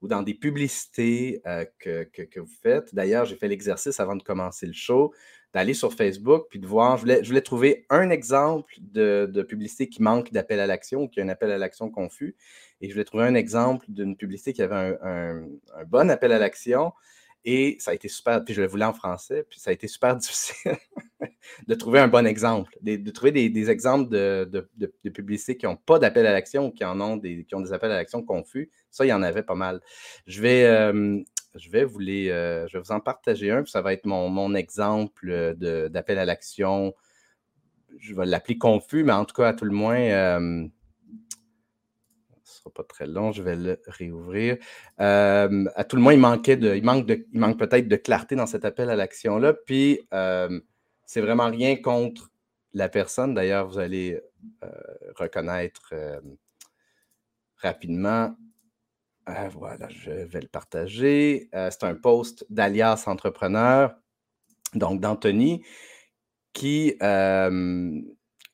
ou 0.00 0.08
dans 0.08 0.22
des 0.22 0.34
publicités 0.34 1.40
euh, 1.46 1.64
que, 1.78 2.04
que, 2.04 2.40
vous 2.40 2.52
faites. 2.62 2.94
D'ailleurs, 2.94 3.24
j'ai 3.24 3.36
fait 3.36 3.48
l'exercice 3.48 4.00
avant 4.00 4.16
de 4.16 4.22
commencer 4.22 4.66
le 4.66 4.72
show 4.72 5.14
d'aller 5.54 5.74
sur 5.74 5.92
Facebook 5.92 6.46
puis 6.50 6.58
de 6.58 6.66
voir. 6.66 6.96
Je 6.96 7.26
voulais, 7.26 7.40
trouver 7.40 7.86
un 7.90 8.10
exemple 8.10 8.74
de, 8.80 9.28
de 9.32 9.42
publicité 9.42 9.88
qui 9.88 10.02
manque 10.02 10.32
d'appel 10.32 10.60
à 10.60 10.66
l'action 10.66 11.02
ou 11.02 11.08
qui 11.08 11.20
a 11.20 11.24
un 11.24 11.28
appel 11.28 11.50
à 11.50 11.58
l'action 11.58 11.90
confus. 11.90 12.36
Et 12.80 12.88
je 12.88 12.92
voulais 12.92 13.04
trouver 13.04 13.24
un 13.24 13.34
exemple 13.34 13.86
d'une 13.88 14.16
publicité 14.16 14.52
qui 14.52 14.62
avait 14.62 14.96
un, 15.02 15.44
un, 15.76 15.84
bon 15.86 16.10
appel 16.10 16.32
à 16.32 16.38
l'action 16.38 16.92
et 17.44 17.76
ça 17.80 17.90
a 17.90 17.94
été 17.94 18.08
super, 18.08 18.44
puis 18.44 18.54
je 18.54 18.60
le 18.60 18.68
voulais 18.68 18.84
en 18.84 18.92
français, 18.92 19.44
puis 19.48 19.58
ça 19.58 19.70
a 19.70 19.72
été 19.72 19.88
super 19.88 20.16
difficile 20.16 20.76
de 21.66 21.74
trouver 21.74 21.98
un 21.98 22.08
bon 22.08 22.26
exemple, 22.26 22.76
de, 22.82 23.10
trouver 23.10 23.32
des, 23.32 23.70
exemples 23.70 24.10
de, 24.10 24.48
de, 24.76 25.10
publicités 25.10 25.56
qui 25.56 25.66
n'ont 25.66 25.76
pas 25.76 25.98
d'appel 25.98 26.26
à 26.26 26.32
l'action 26.32 26.66
ou 26.66 26.70
qui 26.70 26.84
en 26.84 27.00
ont 27.00 27.16
des, 27.16 27.44
qui 27.44 27.54
ont 27.54 27.60
des 27.60 27.72
appels 27.72 27.90
à 27.90 27.96
l'action 27.96 28.22
confus. 28.22 28.70
Ça, 28.90 29.04
il 29.04 29.08
y 29.08 29.12
en 29.12 29.22
avait 29.22 29.42
pas 29.42 29.54
mal. 29.54 29.80
Je 30.26 30.40
vais, 30.40 30.64
euh, 30.64 31.20
je 31.56 31.70
vais, 31.70 31.84
vous, 31.84 31.98
les, 31.98 32.30
euh, 32.30 32.66
je 32.68 32.78
vais 32.78 32.82
vous 32.82 32.92
en 32.92 33.00
partager 33.00 33.50
un, 33.50 33.62
puis 33.62 33.70
ça 33.70 33.82
va 33.82 33.92
être 33.92 34.06
mon, 34.06 34.28
mon 34.28 34.54
exemple 34.54 35.54
d'appel 35.56 36.18
à 36.18 36.24
l'action. 36.24 36.94
Je 37.98 38.14
vais 38.14 38.26
l'appeler 38.26 38.58
confus, 38.58 39.04
mais 39.04 39.12
en 39.12 39.24
tout 39.24 39.34
cas, 39.34 39.48
à 39.48 39.52
tout 39.54 39.64
le 39.66 39.72
moins, 39.72 40.00
euh, 40.00 40.66
sera 42.62 42.72
pas 42.72 42.84
très 42.84 43.06
long, 43.06 43.32
je 43.32 43.42
vais 43.42 43.56
le 43.56 43.80
réouvrir. 43.86 44.56
Euh, 45.00 45.64
à 45.74 45.84
tout 45.84 45.96
le 45.96 46.02
moins, 46.02 46.12
il 46.12 46.20
manquait 46.20 46.56
de, 46.56 46.74
il 46.74 46.84
manque, 46.84 47.06
de, 47.06 47.26
il 47.32 47.40
manque 47.40 47.58
peut-être 47.58 47.88
de 47.88 47.96
clarté 47.96 48.36
dans 48.36 48.46
cet 48.46 48.64
appel 48.64 48.90
à 48.90 48.96
l'action-là. 48.96 49.54
Puis, 49.66 50.00
euh, 50.12 50.60
c'est 51.04 51.20
vraiment 51.20 51.50
rien 51.50 51.76
contre 51.76 52.30
la 52.72 52.88
personne. 52.88 53.34
D'ailleurs, 53.34 53.68
vous 53.68 53.78
allez 53.78 54.20
euh, 54.64 54.68
reconnaître 55.16 55.92
rapidement. 57.56 58.34
Voilà, 59.52 59.88
je 59.88 60.10
vais 60.10 60.40
le 60.40 60.48
partager. 60.48 61.48
c'est 61.52 61.84
un 61.84 61.94
post 61.94 62.44
d'Alias 62.50 63.04
Entrepreneur, 63.06 63.94
donc 64.74 65.00
d'Anthony, 65.00 65.64
qui 66.52 66.96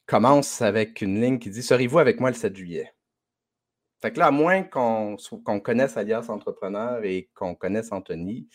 commence 0.07 0.63
avec 0.63 1.01
une 1.03 1.21
ligne 1.21 1.39
qui 1.39 1.51
dit 1.51 1.63
Serez-vous 1.63 1.99
avec 1.99 2.21
moi 2.21 2.31
le 2.31 2.37
7 2.37 2.57
juillet 2.57 2.93
fait 4.01 4.13
que 4.13 4.19
là, 4.19 4.27
à 4.27 4.31
moins 4.31 4.63
qu'on 4.63 5.17
connaisse 5.61 5.97
Alias 5.97 6.27
Entrepreneur 6.29 7.05
et 7.05 7.31
qu'on 7.35 7.55
connaisse 7.55 7.91
Anthony, 7.93 8.49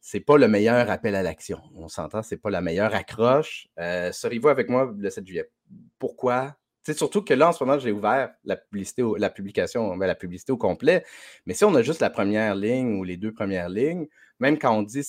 c'est 0.00 0.20
pas 0.20 0.38
le 0.38 0.48
meilleur 0.48 0.90
appel 0.90 1.14
à 1.14 1.22
l'action. 1.22 1.60
On 1.74 1.88
s'entend, 1.88 2.22
c'est 2.22 2.36
pas 2.36 2.50
la 2.50 2.60
meilleure 2.60 2.94
accroche. 2.94 3.68
Euh, 3.78 4.12
Seriez-vous 4.12 4.48
avec 4.48 4.68
moi 4.68 4.92
le 4.96 5.10
7 5.10 5.26
juillet? 5.26 5.50
Pourquoi? 5.98 6.56
C'est 6.82 6.96
surtout 6.96 7.22
que 7.22 7.34
là, 7.34 7.48
en 7.48 7.52
ce 7.52 7.62
moment, 7.62 7.78
j'ai 7.78 7.92
ouvert 7.92 8.30
la 8.44 8.56
publicité, 8.56 9.02
la 9.18 9.30
publication, 9.30 9.96
ben, 9.96 10.06
la 10.06 10.14
publicité 10.14 10.52
au 10.52 10.56
complet. 10.56 11.04
Mais 11.46 11.54
si 11.54 11.64
on 11.64 11.74
a 11.74 11.82
juste 11.82 12.00
la 12.00 12.10
première 12.10 12.54
ligne 12.54 12.98
ou 12.98 13.04
les 13.04 13.16
deux 13.16 13.32
premières 13.32 13.68
lignes, 13.68 14.06
même 14.38 14.58
quand 14.58 14.74
on 14.76 14.82
dit 14.82 15.02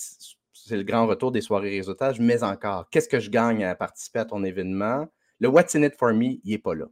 c'est 0.54 0.78
le 0.78 0.84
grand 0.84 1.08
retour 1.08 1.32
des 1.32 1.42
soirées 1.42 1.70
réseautage, 1.70 2.20
mais 2.20 2.44
encore, 2.44 2.90
qu'est-ce 2.90 3.10
que 3.10 3.20
je 3.20 3.30
gagne 3.30 3.64
à 3.64 3.76
participer 3.76 4.20
à 4.20 4.26
ton 4.26 4.44
événement? 4.44 5.08
Le 5.40 5.48
What's 5.48 5.76
in 5.76 5.84
it 5.84 5.96
for 5.98 6.14
me, 6.14 6.40
il 6.44 6.52
n'est 6.52 6.58
pas 6.58 6.76
là. 6.76 6.86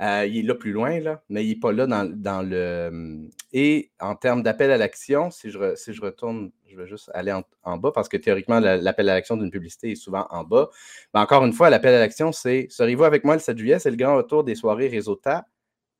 Euh, 0.00 0.26
il 0.26 0.38
est 0.38 0.42
là 0.42 0.54
plus 0.54 0.72
loin, 0.72 0.98
là, 0.98 1.22
mais 1.28 1.44
il 1.44 1.50
n'est 1.50 1.60
pas 1.60 1.72
là 1.72 1.86
dans, 1.86 2.42
le. 2.42 3.28
Et 3.52 3.92
en 4.00 4.16
termes 4.16 4.42
d'appel 4.42 4.70
à 4.72 4.76
l'action, 4.76 5.30
si 5.30 5.50
je, 5.50 5.76
si 5.76 5.92
je 5.92 6.02
retourne, 6.02 6.50
je 6.66 6.76
vais 6.76 6.88
juste 6.88 7.10
aller 7.14 7.32
en, 7.62 7.78
bas 7.78 7.92
parce 7.92 8.08
que 8.08 8.16
théoriquement, 8.16 8.58
l'appel 8.58 9.08
à 9.08 9.14
l'action 9.14 9.36
d'une 9.36 9.50
publicité 9.50 9.92
est 9.92 9.96
souvent 9.96 10.26
en 10.30 10.42
bas. 10.42 10.68
Mais 11.14 11.20
encore 11.20 11.44
une 11.44 11.52
fois, 11.52 11.70
l'appel 11.70 11.94
à 11.94 12.00
l'action, 12.00 12.32
c'est 12.32 12.66
Serez-vous 12.70 13.04
avec 13.04 13.24
moi 13.24 13.34
le 13.34 13.40
7 13.40 13.56
juillet? 13.56 13.78
C'est 13.78 13.90
le 13.90 13.96
grand 13.96 14.16
retour 14.16 14.42
des 14.42 14.56
soirées 14.56 14.88
réseautage, 14.88 15.42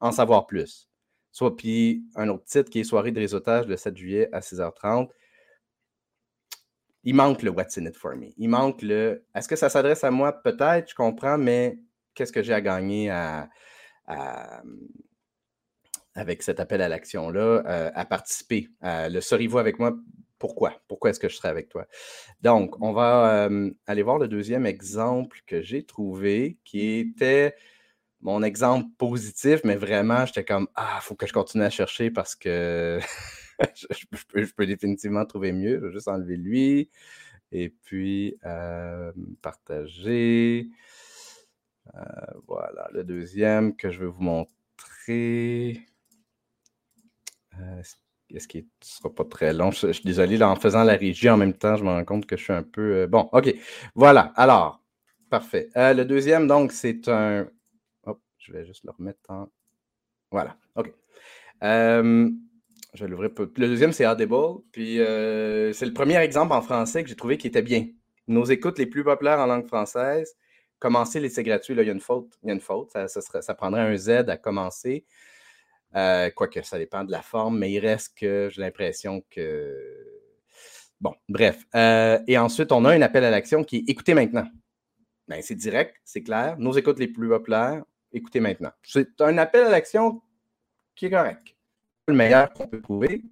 en 0.00 0.10
savoir 0.10 0.46
plus. 0.46 0.88
Soit 1.30 1.56
puis 1.56 2.04
un 2.16 2.28
autre 2.28 2.44
titre 2.44 2.70
qui 2.70 2.80
est 2.80 2.84
Soirée 2.84 3.12
de 3.12 3.20
réseautage 3.20 3.66
le 3.66 3.76
7 3.76 3.96
juillet 3.96 4.28
à 4.32 4.40
6h30 4.40 5.08
il 7.04 7.14
manque 7.14 7.42
le 7.42 7.50
What's 7.50 7.78
in 7.78 7.84
it 7.84 7.96
for 7.96 8.16
me. 8.16 8.32
Il 8.38 8.48
manque 8.48 8.82
le. 8.82 9.24
Est-ce 9.34 9.46
que 9.46 9.56
ça 9.56 9.68
s'adresse 9.68 10.04
à 10.04 10.10
moi? 10.10 10.32
Peut-être, 10.32 10.90
je 10.90 10.94
comprends, 10.94 11.38
mais 11.38 11.78
qu'est-ce 12.14 12.32
que 12.32 12.42
j'ai 12.42 12.54
à 12.54 12.60
gagner 12.60 13.10
à, 13.10 13.48
avec 16.14 16.42
cet 16.42 16.60
appel 16.60 16.80
à 16.80 16.88
l'action-là, 16.88 17.62
euh, 17.66 17.90
à 17.94 18.04
participer? 18.04 18.68
le 18.82 19.20
serez-vous 19.20 19.58
avec 19.58 19.78
moi? 19.78 19.96
Pourquoi? 20.38 20.82
Pourquoi 20.88 21.10
est-ce 21.10 21.20
que 21.20 21.28
je 21.28 21.36
serai 21.36 21.48
avec 21.48 21.68
toi? 21.68 21.86
Donc, 22.42 22.80
on 22.82 22.92
va 22.92 23.48
aller 23.86 24.02
voir 24.02 24.18
le 24.18 24.28
deuxième 24.28 24.66
exemple 24.66 25.40
que 25.46 25.62
j'ai 25.62 25.84
trouvé, 25.84 26.58
qui 26.64 26.98
était 26.98 27.54
mon 28.24 28.42
exemple 28.42 28.88
positif, 28.98 29.60
mais 29.64 29.76
vraiment, 29.76 30.26
j'étais 30.26 30.44
comme 30.44 30.66
Ah, 30.74 30.98
il 31.00 31.04
faut 31.04 31.14
que 31.14 31.26
je 31.26 31.32
continue 31.32 31.62
à 31.62 31.70
chercher 31.70 32.10
parce 32.10 32.34
que 32.34 32.98
je, 33.76 34.50
peux, 34.56 34.66
définitivement 34.66 35.24
trouver 35.26 35.52
mieux. 35.52 35.78
Je 35.80 35.86
vais 35.86 35.92
juste 35.92 36.08
enlever 36.08 36.36
lui. 36.36 36.90
Et 37.52 37.68
puis, 37.68 38.36
euh, 38.44 39.12
partager. 39.42 40.68
Euh, 41.94 42.00
voilà, 42.46 42.88
le 42.92 43.04
deuxième 43.04 43.76
que 43.76 43.90
je 43.90 44.00
vais 44.00 44.06
vous 44.06 44.22
montrer. 44.22 45.86
Euh, 47.60 47.82
est-ce 48.30 48.48
qu'il 48.48 48.62
ne 48.62 48.68
sera 48.82 49.14
pas 49.14 49.24
très 49.24 49.52
long? 49.52 49.70
Je, 49.70 49.92
suis 49.92 50.04
désolé, 50.04 50.42
en 50.42 50.56
faisant 50.56 50.82
la 50.82 50.94
régie 50.94 51.28
en 51.28 51.36
même 51.36 51.54
temps, 51.54 51.76
je 51.76 51.84
me 51.84 51.90
rends 51.90 52.04
compte 52.04 52.26
que 52.26 52.36
je 52.36 52.42
suis 52.42 52.52
un 52.52 52.62
peu. 52.62 53.06
bon, 53.06 53.28
OK. 53.32 53.54
Voilà. 53.94 54.32
Alors, 54.36 54.82
parfait. 55.30 55.68
le 55.76 56.02
deuxième, 56.04 56.46
donc, 56.46 56.72
c'est 56.72 57.08
un. 57.08 57.46
Hop, 58.04 58.20
je 58.38 58.52
vais 58.52 58.64
juste 58.64 58.84
le 58.84 58.90
remettre 58.90 59.20
en. 59.28 59.48
Voilà. 60.30 60.56
OK. 60.74 60.92
Je 62.94 63.04
vais 63.04 63.10
l'ouvrir. 63.10 63.30
Le 63.38 63.66
deuxième, 63.66 63.92
c'est 63.92 64.06
Audible. 64.06 64.62
Puis 64.70 65.00
euh, 65.00 65.72
c'est 65.72 65.86
le 65.86 65.92
premier 65.92 66.16
exemple 66.18 66.52
en 66.52 66.62
français 66.62 67.02
que 67.02 67.08
j'ai 67.08 67.16
trouvé 67.16 67.36
qui 67.36 67.48
était 67.48 67.62
bien. 67.62 67.88
Nos 68.28 68.44
écoutes 68.44 68.78
les 68.78 68.86
plus 68.86 69.02
populaires 69.02 69.40
en 69.40 69.46
langue 69.46 69.66
française, 69.66 70.34
commencer 70.84 71.18
l'essai 71.18 71.42
gratuit, 71.42 71.74
là, 71.74 71.82
il 71.82 71.86
y 71.86 71.88
a 71.88 71.94
une 71.94 72.00
faute. 72.00 72.38
Il 72.42 72.48
y 72.48 72.50
a 72.50 72.54
une 72.54 72.60
faute. 72.60 72.92
Ça, 72.92 73.54
prendrait 73.54 73.80
un 73.80 73.96
Z 73.96 74.28
à 74.28 74.36
commencer. 74.36 75.06
Euh, 75.96 76.28
quoique 76.28 76.60
ça 76.60 76.76
dépend 76.76 77.04
de 77.04 77.10
la 77.10 77.22
forme, 77.22 77.58
mais 77.58 77.72
il 77.72 77.78
reste 77.78 78.18
que 78.18 78.50
j'ai 78.52 78.60
l'impression 78.60 79.24
que. 79.30 79.74
Bon, 81.00 81.14
bref. 81.26 81.64
Euh, 81.74 82.18
et 82.26 82.36
ensuite, 82.36 82.70
on 82.70 82.84
a 82.84 82.92
un 82.92 83.00
appel 83.00 83.24
à 83.24 83.30
l'action 83.30 83.64
qui 83.64 83.76
est 83.76 83.84
écoutez 83.88 84.12
maintenant. 84.12 84.46
Ben, 85.26 85.40
c'est 85.40 85.54
direct, 85.54 85.96
c'est 86.04 86.22
clair. 86.22 86.56
Nos 86.58 86.72
écoutes 86.72 86.98
les 86.98 87.08
plus 87.08 87.30
populaires, 87.30 87.82
écoutez 88.12 88.40
maintenant. 88.40 88.72
C'est 88.82 89.18
un 89.22 89.38
appel 89.38 89.64
à 89.64 89.70
l'action 89.70 90.20
qui 90.94 91.06
est 91.06 91.10
correct 91.10 91.54
le 92.06 92.14
meilleur 92.14 92.52
qu'on 92.52 92.68
peut 92.68 92.82
trouver, 92.82 93.22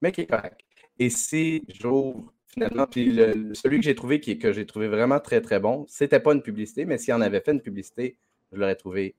mais 0.00 0.12
qui 0.12 0.20
est 0.20 0.26
correct. 0.26 0.60
Et 0.96 1.10
si 1.10 1.64
j'ouvre 1.68 2.32
finalement, 2.52 2.86
puis 2.86 3.16
celui 3.54 3.78
que 3.78 3.84
j'ai 3.84 3.94
trouvé, 3.94 4.20
qui, 4.20 4.38
que 4.38 4.52
j'ai 4.52 4.66
trouvé 4.66 4.88
vraiment 4.88 5.20
très, 5.20 5.40
très 5.40 5.60
bon, 5.60 5.86
c'était 5.88 6.20
pas 6.20 6.32
une 6.32 6.42
publicité, 6.42 6.84
mais 6.84 6.98
s'il 6.98 7.14
en 7.14 7.20
avait 7.20 7.40
fait 7.40 7.52
une 7.52 7.62
publicité, 7.62 8.16
je 8.52 8.58
l'aurais 8.58 8.76
trouvé 8.76 9.14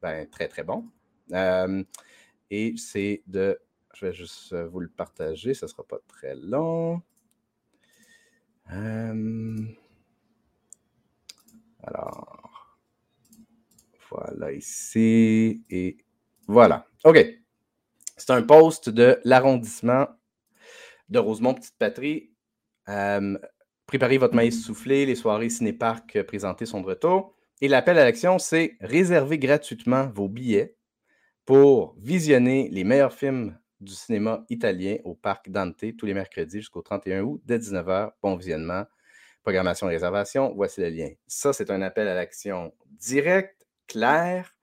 ben, 0.00 0.28
très, 0.28 0.48
très 0.48 0.64
bon. 0.64 0.84
Euh, 1.32 1.84
et 2.50 2.74
c'est 2.76 3.22
de. 3.26 3.58
Je 3.94 4.06
vais 4.06 4.12
juste 4.12 4.54
vous 4.54 4.80
le 4.80 4.88
partager, 4.88 5.52
ce 5.54 5.66
ne 5.66 5.68
sera 5.68 5.84
pas 5.84 5.98
très 6.08 6.34
long. 6.34 7.02
Euh, 8.70 9.56
alors, 11.82 12.78
voilà 14.10 14.52
ici. 14.52 15.62
Et 15.68 15.98
voilà. 16.46 16.86
OK. 17.04 17.18
C'est 18.16 18.30
un 18.30 18.42
post 18.42 18.88
de 18.88 19.18
l'arrondissement 19.24 20.08
de 21.08 21.18
Rosemont 21.18 21.54
Petite 21.54 21.76
Patrie. 21.78 22.31
Euh, 22.88 23.38
préparez 23.86 24.18
votre 24.18 24.34
maïs 24.34 24.64
soufflé, 24.64 25.06
les 25.06 25.14
soirées 25.14 25.50
ciné-parc 25.50 26.22
présentées 26.22 26.66
sont 26.66 26.80
de 26.80 26.86
retour. 26.86 27.34
Et 27.60 27.68
l'appel 27.68 27.98
à 27.98 28.04
l'action, 28.04 28.38
c'est 28.38 28.76
réserver 28.80 29.38
gratuitement 29.38 30.08
vos 30.08 30.28
billets 30.28 30.76
pour 31.44 31.94
visionner 31.98 32.68
les 32.70 32.84
meilleurs 32.84 33.12
films 33.12 33.56
du 33.80 33.94
cinéma 33.94 34.44
italien 34.48 34.96
au 35.04 35.14
parc 35.14 35.50
Dante 35.50 35.96
tous 35.96 36.06
les 36.06 36.14
mercredis 36.14 36.58
jusqu'au 36.58 36.82
31 36.82 37.22
août 37.22 37.40
dès 37.44 37.58
19h. 37.58 38.12
Bon 38.22 38.36
visionnement. 38.36 38.84
Programmation 39.42 39.90
et 39.90 39.94
réservation, 39.94 40.52
voici 40.54 40.80
le 40.80 40.88
lien. 40.88 41.08
Ça, 41.26 41.52
c'est 41.52 41.70
un 41.70 41.82
appel 41.82 42.06
à 42.06 42.14
l'action 42.14 42.72
direct, 42.86 43.66
clair, 43.88 44.54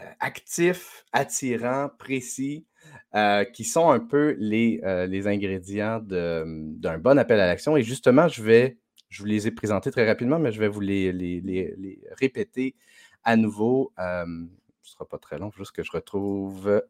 euh, 0.00 0.04
actif, 0.20 1.04
attirant, 1.12 1.88
précis. 1.98 2.66
Euh, 3.14 3.44
qui 3.44 3.64
sont 3.64 3.90
un 3.90 4.00
peu 4.00 4.34
les, 4.38 4.80
euh, 4.84 5.06
les 5.06 5.26
ingrédients 5.26 6.00
d'un 6.00 6.98
bon 6.98 7.18
appel 7.18 7.40
à 7.40 7.46
l'action. 7.46 7.76
Et 7.76 7.82
justement, 7.82 8.26
je 8.26 8.42
vais, 8.42 8.78
je 9.10 9.18
vous 9.18 9.26
les 9.26 9.46
ai 9.46 9.50
présentés 9.50 9.90
très 9.90 10.06
rapidement, 10.06 10.38
mais 10.38 10.50
je 10.50 10.58
vais 10.58 10.68
vous 10.68 10.80
les, 10.80 11.12
les, 11.12 12.00
répéter 12.12 12.74
à 13.22 13.36
nouveau. 13.36 13.92
Euh, 13.98 14.24
ce 14.80 14.92
ne 14.92 14.92
sera 14.94 15.06
pas 15.06 15.18
très 15.18 15.38
long, 15.38 15.50
juste 15.50 15.72
que 15.72 15.82
je 15.82 15.92
retrouve 15.92 16.82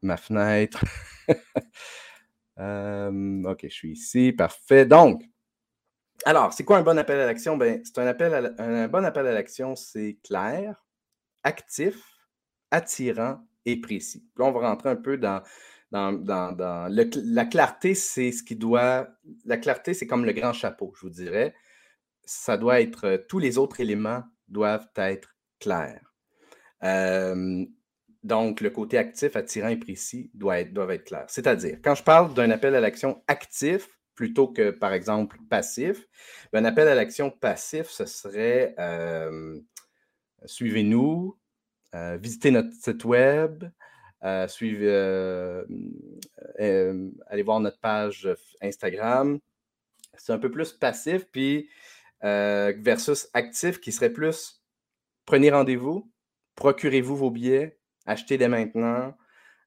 ma 0.00 0.16
fenêtre. 0.16 0.82
OK, 2.56 3.60
je 3.64 3.68
suis 3.68 3.92
ici. 3.92 4.32
Parfait. 4.32 4.86
Donc, 4.86 5.24
alors, 6.24 6.54
c'est 6.54 6.64
quoi 6.64 6.78
un 6.78 6.82
bon 6.82 6.98
appel 6.98 7.20
à 7.20 7.26
l'action? 7.26 7.58
Ben, 7.58 7.82
c'est 7.84 7.98
un, 7.98 8.06
appel 8.06 8.54
un 8.56 8.88
bon 8.88 9.04
appel 9.04 9.26
à 9.26 9.32
l'action, 9.32 9.76
c'est 9.76 10.16
clair, 10.24 10.86
actif, 11.42 12.02
attirant 12.70 13.46
précis. 13.76 14.24
là, 14.36 14.46
on 14.46 14.52
va 14.52 14.68
rentrer 14.68 14.88
un 14.88 14.96
peu 14.96 15.18
dans, 15.18 15.42
la 15.90 17.44
clarté, 17.46 17.94
c'est 17.94 18.32
ce 18.32 18.42
qui 18.42 18.56
doit. 18.56 19.08
La 19.44 19.56
clarté, 19.56 19.94
c'est 19.94 20.06
comme 20.06 20.24
le 20.24 20.32
grand 20.32 20.52
chapeau, 20.52 20.92
je 20.96 21.02
vous 21.02 21.10
dirais. 21.10 21.54
Ça 22.24 22.56
doit 22.56 22.80
être. 22.80 23.04
Euh, 23.06 23.18
tous 23.28 23.38
les 23.38 23.58
autres 23.58 23.80
éléments 23.80 24.22
doivent 24.48 24.88
être 24.96 25.36
clairs. 25.60 26.12
donc, 28.22 28.60
le 28.60 28.70
côté 28.70 28.98
actif, 28.98 29.36
attirant 29.36 29.68
et 29.68 29.76
précis 29.76 30.30
doit 30.34 30.60
être, 30.60 31.04
clairs. 31.04 31.26
C'est-à-dire, 31.28 31.78
quand 31.82 31.94
je 31.94 32.02
parle 32.02 32.34
d'un 32.34 32.50
appel 32.50 32.74
à 32.74 32.80
l'action 32.80 33.22
actif, 33.28 33.88
plutôt 34.14 34.48
que, 34.48 34.70
par 34.70 34.92
exemple, 34.92 35.38
passif, 35.48 36.04
ben, 36.52 36.64
un 36.64 36.68
appel 36.68 36.88
à 36.88 36.94
l'action 36.96 37.30
passif, 37.30 37.88
ce 37.88 38.04
serait 38.04 38.74
suivez-nous, 40.44 41.36
euh, 41.36 41.47
visitez 41.94 42.50
notre 42.50 42.72
site 42.72 43.04
web, 43.04 43.64
euh, 44.24 44.48
suivez, 44.48 44.88
euh, 44.90 45.64
allez 47.26 47.42
voir 47.42 47.60
notre 47.60 47.78
page 47.78 48.28
Instagram. 48.60 49.38
C'est 50.16 50.32
un 50.32 50.38
peu 50.38 50.50
plus 50.50 50.72
passif, 50.72 51.26
puis 51.30 51.68
versus 52.20 53.28
actif 53.32 53.80
qui 53.80 53.92
serait 53.92 54.10
plus 54.10 54.58
prenez 55.24 55.50
rendez-vous, 55.50 56.10
procurez-vous 56.56 57.16
vos 57.16 57.30
billets, 57.30 57.78
achetez 58.06 58.38
dès 58.38 58.48
maintenant. 58.48 59.14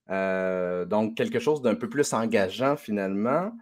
donc, 0.10 1.16
quelque 1.16 1.40
chose 1.40 1.62
d'un 1.62 1.76
peu 1.76 1.88
plus 1.90 2.14
engageant 2.14 2.76
finalement. 2.76 3.54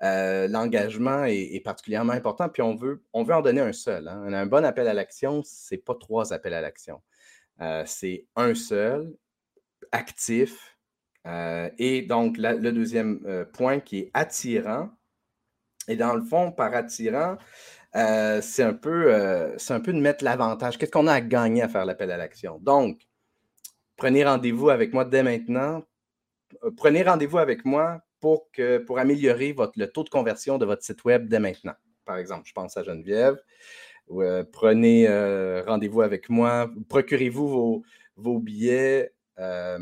L'engagement 0.00 1.24
est, 1.24 1.62
particulièrement 1.64 2.14
important, 2.14 2.48
puis 2.48 2.62
on 2.62 2.74
veut, 2.74 3.04
on 3.12 3.22
veut 3.22 3.34
en 3.34 3.42
donner 3.42 3.60
un 3.60 3.72
seul. 3.72 4.08
Hein. 4.08 4.32
Un 4.32 4.46
bon 4.46 4.64
appel 4.64 4.88
à 4.88 4.94
l'action, 4.94 5.42
ce 5.44 5.74
n'est 5.74 5.80
pas 5.80 5.94
trois 5.94 6.32
appels 6.32 6.54
à 6.54 6.60
l'action. 6.60 7.00
Euh, 7.62 7.84
c'est 7.86 8.26
un 8.36 8.54
seul, 8.54 9.14
actif. 9.92 10.76
Euh, 11.26 11.70
et 11.78 12.02
donc, 12.02 12.36
le 12.38 12.70
deuxième 12.72 13.20
euh, 13.26 13.44
point 13.44 13.80
qui 13.80 13.98
est 14.00 14.10
attirant. 14.14 14.90
Et 15.88 15.96
dans 15.96 16.14
le 16.14 16.22
fond, 16.22 16.52
par 16.52 16.74
attirant, 16.74 17.36
c'est 17.94 18.62
un, 18.62 18.74
peu, 18.74 19.06
de 19.08 20.00
mettre 20.00 20.24
l'avantage. 20.24 20.78
Qu'est-ce 20.78 20.90
qu'on 20.90 21.06
a 21.06 21.14
à 21.14 21.20
gagner 21.20 21.62
à 21.62 21.68
faire 21.68 21.84
l'appel 21.84 22.10
à 22.10 22.16
l'action? 22.16 22.58
Donc, 22.60 23.00
prenez 23.96 24.24
rendez-vous 24.24 24.70
avec 24.70 24.92
moi 24.92 25.04
dès 25.04 25.22
maintenant. 25.22 25.82
Prenez 26.76 27.02
rendez-vous 27.02 27.38
avec 27.38 27.64
moi 27.64 28.00
pour, 28.20 28.48
améliorer 28.96 29.54
le 29.76 29.86
taux 29.86 30.04
de 30.04 30.08
conversion 30.08 30.58
de 30.58 30.64
votre 30.64 30.84
site 30.84 31.04
web 31.04 31.28
dès 31.28 31.40
maintenant. 31.40 31.74
Par 32.04 32.16
exemple, 32.16 32.44
je 32.46 32.52
pense 32.52 32.76
à 32.76 32.84
Geneviève. 32.84 33.36
Euh, 34.20 34.44
prenez 34.50 35.06
euh, 35.08 35.62
rendez-vous 35.66 36.02
avec 36.02 36.28
moi, 36.28 36.70
procurez-vous 36.88 37.82
vos, 38.16 38.38
billets 38.38 39.12
euh, 39.38 39.78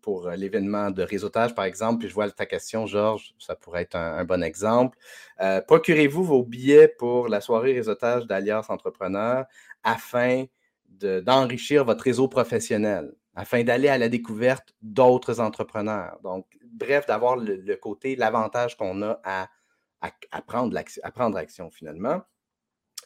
pour 0.00 0.30
l'événement 0.30 0.90
de 0.90 1.02
réseautage, 1.02 1.54
par 1.54 1.64
exemple. 1.64 2.00
Puis 2.00 2.08
je 2.08 2.14
vois 2.14 2.30
ta 2.30 2.46
question, 2.46 2.86
Georges, 2.86 3.34
ça 3.38 3.56
pourrait 3.56 3.82
être 3.82 3.96
un, 3.96 4.24
bon 4.24 4.42
exemple. 4.42 4.96
procurez-vous 5.66 6.24
vos 6.24 6.44
billets 6.44 6.88
pour 6.88 7.28
la 7.28 7.40
soirée 7.40 7.72
réseautage 7.72 8.26
d'Alias 8.26 8.66
Entrepreneur 8.68 9.44
afin 9.82 10.44
d'enrichir 10.88 11.84
votre 11.84 12.04
réseau 12.04 12.28
professionnel, 12.28 13.12
afin 13.34 13.64
d'aller 13.64 13.88
à 13.88 13.98
la 13.98 14.08
découverte 14.08 14.74
d'autres 14.82 15.40
entrepreneurs. 15.40 16.18
Donc, 16.22 16.46
bref, 16.64 17.06
d'avoir 17.06 17.36
le, 17.36 17.74
côté, 17.76 18.14
l'avantage 18.14 18.76
qu'on 18.76 19.02
a 19.02 19.20
à, 19.24 19.48
à, 20.00 20.42
prendre 20.42 20.78
à 21.02 21.10
prendre 21.10 21.36
action 21.36 21.70
finalement. 21.70 22.22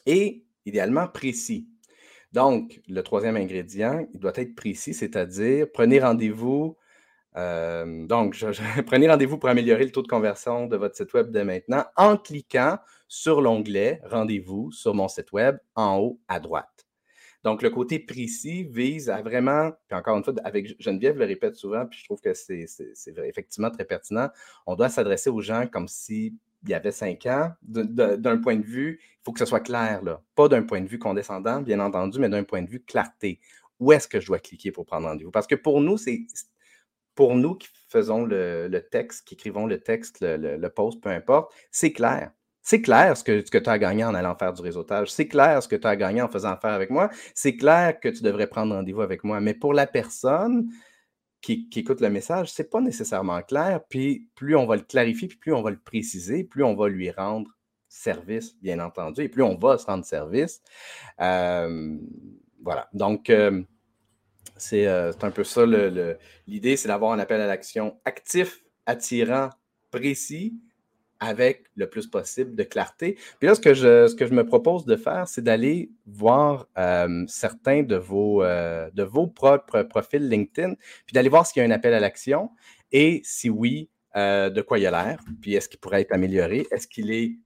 Et 0.05 0.46
idéalement 0.67 1.07
précis. 1.07 1.67
Donc, 2.33 2.81
le 2.87 3.01
troisième 3.01 3.37
ingrédient, 3.37 4.05
il 4.13 4.19
doit 4.19 4.33
être 4.35 4.55
précis, 4.55 4.93
c'est-à-dire 4.93 5.67
prenez 5.73 5.99
rendez-vous. 5.99 6.77
Euh, 7.37 8.05
donc, 8.05 8.35
prenez 8.85 9.09
rendez-vous 9.09 9.37
pour 9.37 9.49
améliorer 9.49 9.85
le 9.85 9.91
taux 9.91 10.01
de 10.01 10.07
conversion 10.07 10.67
de 10.67 10.75
votre 10.75 10.95
site 10.95 11.13
web 11.13 11.31
dès 11.31 11.43
maintenant 11.43 11.85
en 11.95 12.17
cliquant 12.17 12.77
sur 13.07 13.41
l'onglet 13.41 14.01
Rendez-vous 14.05 14.71
sur 14.71 14.93
mon 14.93 15.07
site 15.07 15.31
web 15.31 15.57
en 15.75 15.97
haut 15.97 16.19
à 16.27 16.39
droite. 16.39 16.87
Donc, 17.43 17.61
le 17.61 17.69
côté 17.69 17.99
précis 17.99 18.65
vise 18.65 19.09
à 19.09 19.21
vraiment, 19.21 19.71
puis 19.87 19.97
encore 19.97 20.17
une 20.17 20.23
fois, 20.23 20.33
avec 20.43 20.75
Geneviève 20.81 21.17
le 21.17 21.25
répète 21.25 21.55
souvent, 21.55 21.85
puis 21.85 21.99
je 21.99 22.05
trouve 22.05 22.19
que 22.19 22.33
c'est 22.33 22.65
effectivement 23.23 23.71
très 23.71 23.85
pertinent, 23.85 24.29
on 24.65 24.75
doit 24.75 24.89
s'adresser 24.89 25.29
aux 25.29 25.39
gens 25.39 25.65
comme 25.67 25.87
si 25.87 26.35
il 26.67 26.71
y 26.71 26.73
avait 26.73 26.91
cinq 26.91 27.25
ans, 27.25 27.51
d'un 27.61 28.37
point 28.37 28.55
de 28.55 28.65
vue, 28.65 28.99
il 29.01 29.23
faut 29.23 29.31
que 29.31 29.39
ce 29.39 29.45
soit 29.45 29.59
clair, 29.59 30.03
là. 30.03 30.21
pas 30.35 30.47
d'un 30.47 30.63
point 30.63 30.81
de 30.81 30.87
vue 30.87 30.99
condescendant, 30.99 31.61
bien 31.61 31.79
entendu, 31.79 32.19
mais 32.19 32.29
d'un 32.29 32.43
point 32.43 32.61
de 32.61 32.69
vue 32.69 32.83
clarté. 32.83 33.39
Où 33.79 33.91
est-ce 33.91 34.07
que 34.07 34.19
je 34.19 34.27
dois 34.27 34.39
cliquer 34.39 34.71
pour 34.71 34.85
prendre 34.85 35.07
rendez-vous? 35.07 35.31
Parce 35.31 35.47
que 35.47 35.55
pour 35.55 35.81
nous, 35.81 35.97
c'est 35.97 36.25
pour 37.15 37.35
nous 37.35 37.55
qui 37.55 37.67
faisons 37.89 38.25
le, 38.25 38.79
texte, 38.91 39.27
qui 39.27 39.35
écrivons 39.35 39.65
le 39.65 39.79
texte, 39.79 40.17
le, 40.21 40.67
post, 40.67 41.01
peu 41.01 41.09
importe, 41.09 41.53
c'est 41.71 41.91
clair. 41.91 42.31
C'est 42.61 42.81
clair 42.81 43.15
ce 43.15 43.23
que, 43.23 43.45
ce 43.45 43.49
que 43.49 43.57
tu 43.57 43.69
as 43.69 43.79
gagné 43.79 44.03
en 44.03 44.13
allant 44.13 44.35
faire 44.35 44.51
du 44.51 44.61
réseautage. 44.61 45.09
C'est 45.09 45.27
clair 45.27 45.63
ce 45.63 45.69
que 45.69 45.77
tu 45.77 45.87
as 45.87 45.95
gagné 45.95 46.21
en 46.21 46.27
faisant 46.27 46.51
affaire 46.51 46.73
avec 46.73 46.89
moi. 46.89 47.09
C'est 47.33 47.55
clair 47.55 47.97
que 47.99 48.09
tu 48.09 48.23
devrais 48.23 48.47
prendre 48.47 48.75
rendez-vous 48.75 49.01
avec 49.01 49.23
moi. 49.23 49.39
Mais 49.39 49.53
pour 49.53 49.73
la 49.73 49.87
personne, 49.87 50.69
qui, 51.55 51.79
écoute 51.79 52.01
le 52.01 52.09
message, 52.09 52.51
c'est 52.51 52.69
pas 52.69 52.81
nécessairement 52.81 53.41
clair. 53.41 53.81
Puis 53.89 54.27
plus 54.35 54.55
on 54.55 54.65
va 54.65 54.75
le 54.75 54.81
clarifier, 54.81 55.27
puis 55.27 55.37
plus 55.37 55.53
on 55.53 55.61
va 55.61 55.69
le 55.69 55.79
préciser, 55.79 56.43
plus 56.43 56.63
on 56.63 56.75
va 56.75 56.89
lui 56.89 57.09
rendre 57.11 57.49
service, 57.87 58.57
bien 58.61 58.79
entendu, 58.79 59.21
et 59.21 59.29
plus 59.29 59.43
on 59.43 59.57
va 59.57 59.77
se 59.77 59.85
rendre 59.85 60.03
service. 60.03 60.61
Euh, 61.21 61.97
voilà. 62.61 62.89
Donc, 62.93 63.29
euh, 63.29 63.61
euh, 64.73 65.11
c'est 65.13 65.23
un 65.23 65.31
peu 65.31 65.43
ça 65.43 65.65
l'idée, 66.47 66.75
c'est 66.75 66.89
d'avoir 66.89 67.13
un 67.13 67.19
appel 67.19 67.39
à 67.39 67.47
l'action 67.47 67.97
actif, 68.03 68.63
attirant, 68.85 69.49
précis, 69.89 70.59
avec 71.19 71.65
le 71.75 71.89
plus 71.89 72.07
possible 72.07 72.55
de 72.55 72.63
clarté. 72.63 73.17
Puis 73.39 73.47
là, 73.47 73.55
ce 73.55 73.61
que 73.61 73.73
je, 73.73 74.07
ce 74.07 74.15
que 74.15 74.25
je 74.25 74.33
me 74.33 74.45
propose 74.45 74.85
de 74.85 74.95
faire, 74.95 75.27
c'est 75.27 75.41
d'aller 75.41 75.91
voir 76.05 76.67
euh, 76.77 77.25
certains 77.27 77.83
de 77.83 77.95
vos, 77.95 78.43
euh, 78.43 78.89
de 78.93 79.03
vos 79.03 79.27
propres 79.27 79.83
profils 79.83 80.27
LinkedIn, 80.27 80.75
puis 81.05 81.13
d'aller 81.13 81.29
voir 81.29 81.45
s'il 81.45 81.61
y 81.61 81.65
a 81.65 81.67
un 81.67 81.71
appel 81.71 81.93
à 81.93 81.99
l'action 81.99 82.51
et 82.91 83.21
si 83.23 83.49
oui, 83.49 83.89
euh, 84.15 84.49
de 84.49 84.61
quoi 84.61 84.79
il 84.79 84.87
a 84.87 84.91
l'air, 84.91 85.19
puis 85.41 85.55
est-ce 85.55 85.69
qu'il 85.69 85.79
pourrait 85.79 86.01
être 86.01 86.13
amélioré, 86.13 86.65
est-ce 86.71 86.87
qu'il 86.87 87.11
est 87.11 87.37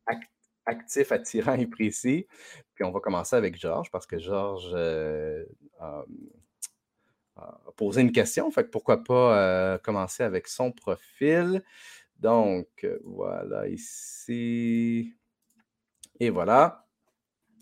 actif, 0.66 1.12
attirant 1.12 1.56
et 1.56 1.66
précis. 1.66 2.28
Puis 2.76 2.86
on 2.86 2.92
va 2.92 3.00
commencer 3.00 3.36
avec 3.36 3.60
Georges, 3.60 3.90
parce 3.92 4.06
que 4.06 4.20
Georges 4.20 4.74
a, 5.80 6.06
posé 7.76 8.02
une 8.02 8.12
question, 8.12 8.52
fait 8.52 8.66
que 8.66 8.70
pourquoi 8.70 9.04
pas 9.04 9.80
commencer 9.80 10.22
avec 10.24 10.48
son 10.48 10.72
profil. 10.72 11.64
Donc, 12.22 12.68
euh, 12.84 13.00
voilà, 13.04 13.68
ici. 13.68 15.16
Et 16.20 16.30
voilà. 16.30 16.86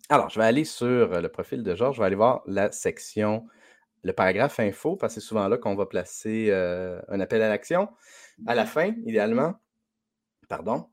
Alors, 0.10 0.30
je 0.30 0.38
vais 0.38 0.46
aller 0.46 0.66
sur 0.66 0.86
euh, 0.86 1.22
le 1.22 1.30
profil 1.30 1.64
de 1.64 1.76
Georges. 1.76 1.96
Je 1.96 2.02
vais 2.02 2.08
aller 2.08 2.16
voir 2.18 2.44
la 2.46 2.70
section, 2.72 3.48
le 4.04 4.12
paragraphe 4.12 4.60
info, 4.60 4.98
parce 4.98 5.16
que 5.16 5.22
c'est 5.22 5.28
souvent 5.28 5.48
là 5.48 5.58
qu'on 5.58 5.76
va 5.76 5.86
placer 5.86 6.48
euh, 6.50 7.02
un 7.08 7.22
appel 7.22 7.42
à 7.42 7.48
l'action. 7.48 7.88
À 8.48 8.54
la 8.54 8.66
fin, 8.66 8.94
idéalement. 9.06 9.56
Pardon. 10.50 10.88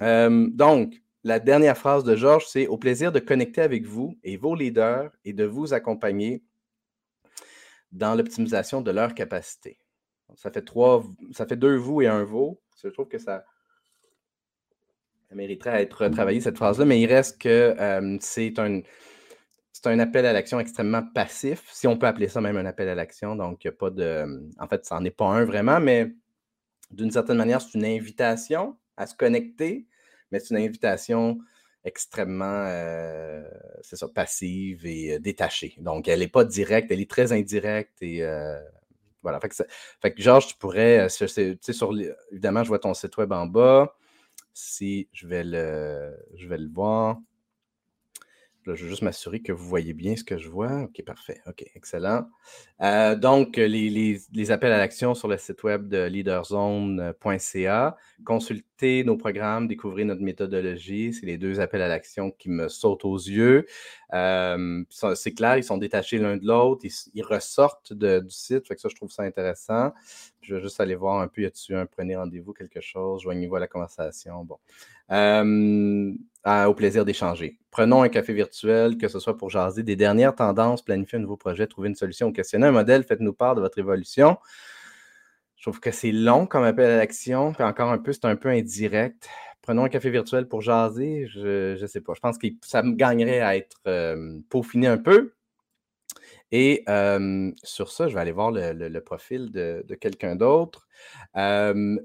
donc, 0.00 0.94
la 1.22 1.38
dernière 1.38 1.76
phrase 1.76 2.02
de 2.02 2.16
Georges, 2.16 2.46
c'est 2.46 2.66
Au 2.66 2.78
plaisir 2.78 3.12
de 3.12 3.20
connecter 3.20 3.60
avec 3.60 3.84
vous 3.84 4.18
et 4.24 4.36
vos 4.36 4.54
leaders 4.54 5.10
et 5.24 5.32
de 5.32 5.44
vous 5.44 5.74
accompagner 5.74 6.42
dans 7.92 8.14
l'optimisation 8.14 8.80
de 8.80 8.90
leurs 8.90 9.14
capacités. 9.14 9.78
Ça 10.34 10.50
fait 10.50 10.62
trois, 10.62 11.04
ça 11.32 11.46
fait 11.46 11.56
deux 11.56 11.76
vous 11.76 12.02
et 12.02 12.06
un 12.06 12.24
vous. 12.24 12.58
Je 12.82 12.88
trouve 12.88 13.08
que 13.08 13.18
ça, 13.18 13.44
mériterait 15.32 15.82
être 15.82 16.08
travaillé, 16.08 16.40
cette 16.40 16.56
phrase-là, 16.56 16.84
mais 16.84 17.00
il 17.00 17.06
reste 17.06 17.40
que 17.40 17.74
c'est 18.20 18.58
un, 18.58 18.80
un 19.84 19.98
appel 19.98 20.26
à 20.26 20.32
l'action 20.32 20.60
extrêmement 20.60 21.02
passif, 21.02 21.64
si 21.72 21.86
on 21.86 21.96
peut 21.96 22.06
appeler 22.06 22.28
ça 22.28 22.40
même 22.40 22.56
un 22.56 22.66
appel 22.66 22.88
à 22.88 22.94
l'action. 22.94 23.36
Donc, 23.36 23.64
il 23.64 23.68
a 23.68 23.72
pas 23.72 23.90
de. 23.90 24.48
En 24.58 24.66
fait, 24.68 24.84
ça 24.84 24.98
n'en 24.98 25.04
est 25.04 25.10
pas 25.10 25.26
un 25.26 25.44
vraiment, 25.44 25.80
mais 25.80 26.12
d'une 26.90 27.10
certaine 27.10 27.36
manière, 27.36 27.60
c'est 27.60 27.76
une 27.76 27.84
invitation 27.84 28.76
à 28.96 29.06
se 29.06 29.14
connecter, 29.14 29.86
mais 30.30 30.40
c'est 30.40 30.54
une 30.54 30.64
invitation 30.64 31.38
extrêmement, 31.84 32.64
euh, 32.66 33.48
c'est 33.82 33.96
ça, 33.96 34.08
passive 34.08 34.86
et 34.86 35.14
euh, 35.14 35.18
détachée. 35.20 35.74
Donc, 35.78 36.08
elle 36.08 36.20
n'est 36.20 36.28
pas 36.28 36.44
directe, 36.44 36.90
elle 36.90 37.00
est 37.00 37.10
très 37.10 37.32
indirecte 37.32 38.02
et 38.02 38.22
euh, 38.24 38.58
voilà. 39.26 39.40
Fait 39.40 40.12
que, 40.14 40.22
Georges, 40.22 40.46
tu 40.46 40.54
pourrais, 40.54 41.06
euh, 41.06 41.08
sur, 41.08 41.92
évidemment, 42.30 42.62
je 42.62 42.68
vois 42.68 42.78
ton 42.78 42.94
site 42.94 43.16
web 43.16 43.32
en 43.32 43.46
bas. 43.46 43.96
Si 44.54 45.08
je 45.12 45.26
vais 45.26 45.42
le, 45.42 46.16
je 46.36 46.46
vais 46.46 46.58
le 46.58 46.68
voir 46.68 47.18
je 48.74 48.84
vais 48.84 48.88
juste 48.88 49.02
m'assurer 49.02 49.40
que 49.40 49.52
vous 49.52 49.68
voyez 49.68 49.92
bien 49.92 50.16
ce 50.16 50.24
que 50.24 50.38
je 50.38 50.48
vois. 50.48 50.82
OK, 50.82 51.02
parfait. 51.04 51.40
OK, 51.46 51.64
excellent. 51.74 52.28
Euh, 52.82 53.14
donc, 53.14 53.56
les, 53.56 54.50
appels 54.50 54.72
à 54.72 54.78
l'action 54.78 55.14
sur 55.14 55.28
le 55.28 55.36
site 55.36 55.62
web 55.62 55.88
de 55.88 56.04
leaderzone.ca. 56.04 57.96
Nos 58.82 59.16
programmes, 59.16 59.68
découvrez 59.68 60.04
notre 60.04 60.20
méthodologie. 60.20 61.14
C'est 61.14 61.24
les 61.24 61.38
deux 61.38 61.60
appels 61.60 61.80
à 61.80 61.88
l'action 61.88 62.30
qui 62.30 62.50
me 62.50 62.68
sautent 62.68 63.06
aux 63.06 63.16
yeux. 63.16 63.66
C'est 64.12 65.34
clair, 65.34 65.56
ils 65.56 65.64
sont 65.64 65.78
détachés 65.78 66.18
l'un 66.18 66.36
de 66.36 66.46
l'autre. 66.46 66.86
Ils, 67.14 67.22
ressortent 67.22 67.94
du 67.94 68.30
site. 68.30 68.66
Fait 68.68 68.74
que 68.74 68.80
ça, 68.80 68.88
je 68.90 68.94
trouve 68.94 69.10
ça 69.10 69.22
intéressant. 69.22 69.92
Je 70.42 70.56
vais 70.56 70.60
juste 70.60 70.78
aller 70.80 70.94
voir 70.94 71.20
un 71.20 71.28
peu, 71.28 71.42
y 71.42 71.46
a-t-il 71.46 71.74
un 71.74 71.86
prenez 71.86 72.16
rendez-vous, 72.16 72.52
quelque 72.52 72.80
chose, 72.80 73.22
joignez-vous 73.22 73.56
à 73.56 73.60
la 73.60 73.66
conversation. 73.66 74.44
Bon. 74.44 74.58
Au 75.08 76.74
plaisir 76.74 77.04
d'échanger. 77.04 77.58
Prenons 77.70 78.02
un 78.02 78.08
café 78.08 78.32
virtuel, 78.34 78.98
que 78.98 79.08
ce 79.08 79.18
soit 79.18 79.36
pour 79.36 79.50
jaser 79.50 79.82
des 79.82 79.96
dernières 79.96 80.34
tendances, 80.34 80.82
planifier 80.82 81.18
un 81.18 81.22
nouveau 81.22 81.36
projet, 81.36 81.66
trouver 81.66 81.88
une 81.88 81.94
solution 81.94 82.28
ou 82.28 82.32
questionner 82.32 82.66
un 82.66 82.72
modèle, 82.72 83.04
faites-nous 83.04 83.32
part 83.32 83.54
de 83.54 83.60
votre 83.60 83.78
évolution. 83.78 84.36
Je 85.56 85.62
trouve 85.62 85.80
que 85.80 85.90
c'est 85.90 86.12
long 86.12 86.46
comme 86.46 86.64
appel 86.64 86.90
à 86.90 86.96
l'action, 86.98 87.52
puis 87.52 87.64
encore 87.64 87.90
un 87.90 87.98
peu, 87.98 88.12
c'est 88.12 88.26
un 88.26 88.36
peu 88.36 88.48
indirect. 88.50 89.28
Prenons 89.62 89.84
un 89.84 89.88
café 89.88 90.10
virtuel 90.10 90.46
pour 90.46 90.60
jaser, 90.60 91.26
je 91.26 91.80
ne 91.80 91.86
sais 91.86 92.00
pas. 92.00 92.12
Je 92.14 92.20
pense 92.20 92.38
que 92.38 92.46
ça 92.62 92.82
me 92.82 92.94
gagnerait 92.94 93.40
à 93.40 93.56
être 93.56 93.80
peaufiné 94.48 94.86
un 94.86 94.98
peu. 94.98 95.32
Et 96.52 96.84
sur 97.64 97.90
ça, 97.90 98.08
je 98.08 98.14
vais 98.14 98.20
aller 98.20 98.32
voir 98.32 98.52
le, 98.52 98.98
profil 99.00 99.50
de, 99.50 99.82
quelqu'un 100.00 100.36
d'autre. 100.36 100.86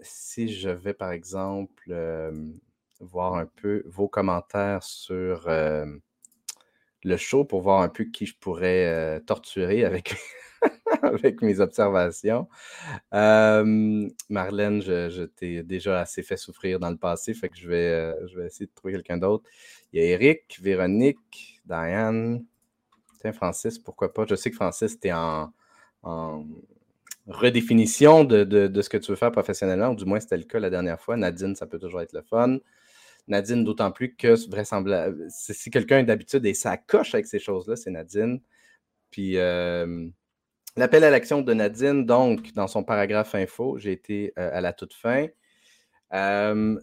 Si 0.02 0.50
je 0.54 0.70
vais, 0.70 0.94
par 0.94 1.12
exemple, 1.12 1.94
voir 3.00 3.36
un 3.36 3.46
peu 3.46 3.84
vos 3.86 4.08
commentaires 4.08 4.84
sur 4.84 5.48
le 7.04 7.18
show 7.18 7.46
pour 7.46 7.62
voir 7.62 7.82
un 7.82 7.90
peu 7.90 8.06
qui 8.06 8.26
je 8.26 8.36
pourrais 8.38 9.22
torturer 9.28 9.86
avec, 9.86 10.16
avec 11.04 11.42
mes 11.42 11.60
observations. 11.60 12.48
Marlène, 13.12 14.82
je, 14.82 15.26
t'ai 15.26 15.64
déjà 15.64 16.02
assez 16.02 16.24
fait 16.24 16.38
souffrir 16.38 16.80
dans 16.80 16.90
le 16.90 16.98
passé, 16.98 17.34
fait 17.34 17.50
que 17.50 17.58
je 17.58 17.68
vais, 17.68 18.16
je 18.28 18.40
vais 18.40 18.46
essayer 18.48 18.66
de 18.66 18.74
trouver 18.74 18.94
quelqu'un 18.94 19.18
d'autre. 19.18 19.44
Il 19.94 20.02
y 20.02 20.06
a 20.06 20.10
Eric, 20.10 20.60
Véronique, 20.62 21.62
Diane. 21.66 22.46
Tiens, 23.20 23.34
Francis, 23.34 23.78
pourquoi 23.78 24.14
pas? 24.14 24.26
Je 24.28 24.36
sais 24.36 24.50
que 24.50 24.56
Francis, 24.56 25.00
tu 25.00 25.10
es 25.10 25.14
en, 25.14 25.54
redéfinition 27.28 28.24
de, 28.24 28.44
de, 28.44 28.82
ce 28.82 28.90
que 28.90 28.98
tu 28.98 29.12
veux 29.12 29.16
faire 29.16 29.32
professionnellement, 29.32 29.90
ou 29.90 29.96
du 29.96 30.06
moins 30.06 30.20
c'était 30.20 30.38
le 30.38 30.44
cas 30.44 30.60
la 30.60 30.70
dernière 30.70 31.00
fois. 31.00 31.18
Nadine, 31.18 31.56
ça 31.56 31.68
peut 31.68 31.80
toujours 31.80 32.02
être 32.02 32.14
le 32.14 32.24
fun. 32.24 32.58
Nadine, 33.28 33.64
d'autant 33.64 33.92
plus 33.92 34.16
que 34.16 34.50
vraisemblable, 34.50 35.28
si 35.30 35.70
quelqu'un 35.70 36.04
d'habitude 36.04 36.46
et 36.46 36.54
ça 36.54 36.78
coche 36.78 37.14
avec 37.14 37.28
ces 37.28 37.40
choses-là, 37.40 37.76
c'est 37.76 37.92
Nadine. 37.92 38.42
Puis 39.12 39.38
euh, 39.38 40.10
l'appel 40.78 41.04
à 41.04 41.10
l'action 41.10 41.42
de 41.42 41.54
Nadine, 41.54 42.06
donc, 42.06 42.54
dans 42.54 42.68
son 42.68 42.84
paragraphe 42.84 43.36
info, 43.36 43.78
j'ai 43.78 43.92
été 43.92 44.34
euh, 44.38 44.50
à 44.54 44.62
la 44.62 44.74
toute 44.74 44.94
fin. 44.94 45.28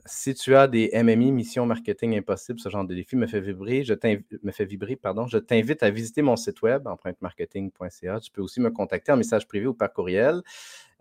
si 0.07 0.35
tu 0.35 0.55
as 0.55 0.67
des 0.69 0.91
MMI, 0.95 1.33
Mission 1.33 1.67
Marketing 1.67 2.17
Impossible, 2.17 2.61
ce 2.61 2.69
genre 2.69 2.85
de 2.85 2.95
défi 2.95 3.17
me 3.17 3.27
fait 3.27 3.41
vibrer, 3.41 3.85
je 3.85 3.95
t'invite 3.95 5.83
à 5.83 5.91
visiter 5.91 6.23
mon 6.23 6.37
site 6.37 6.63
web, 6.63 6.87
empruntemarketing.ca. 6.87 8.21
Tu 8.21 8.31
peux 8.31 8.43
aussi 8.43 8.61
me 8.61 8.71
contacter 8.71 9.13
en 9.13 9.17
message 9.17 9.47
privé 9.47 9.67
ou 9.67 9.75
par 9.75 9.93
courriel. 9.93 10.43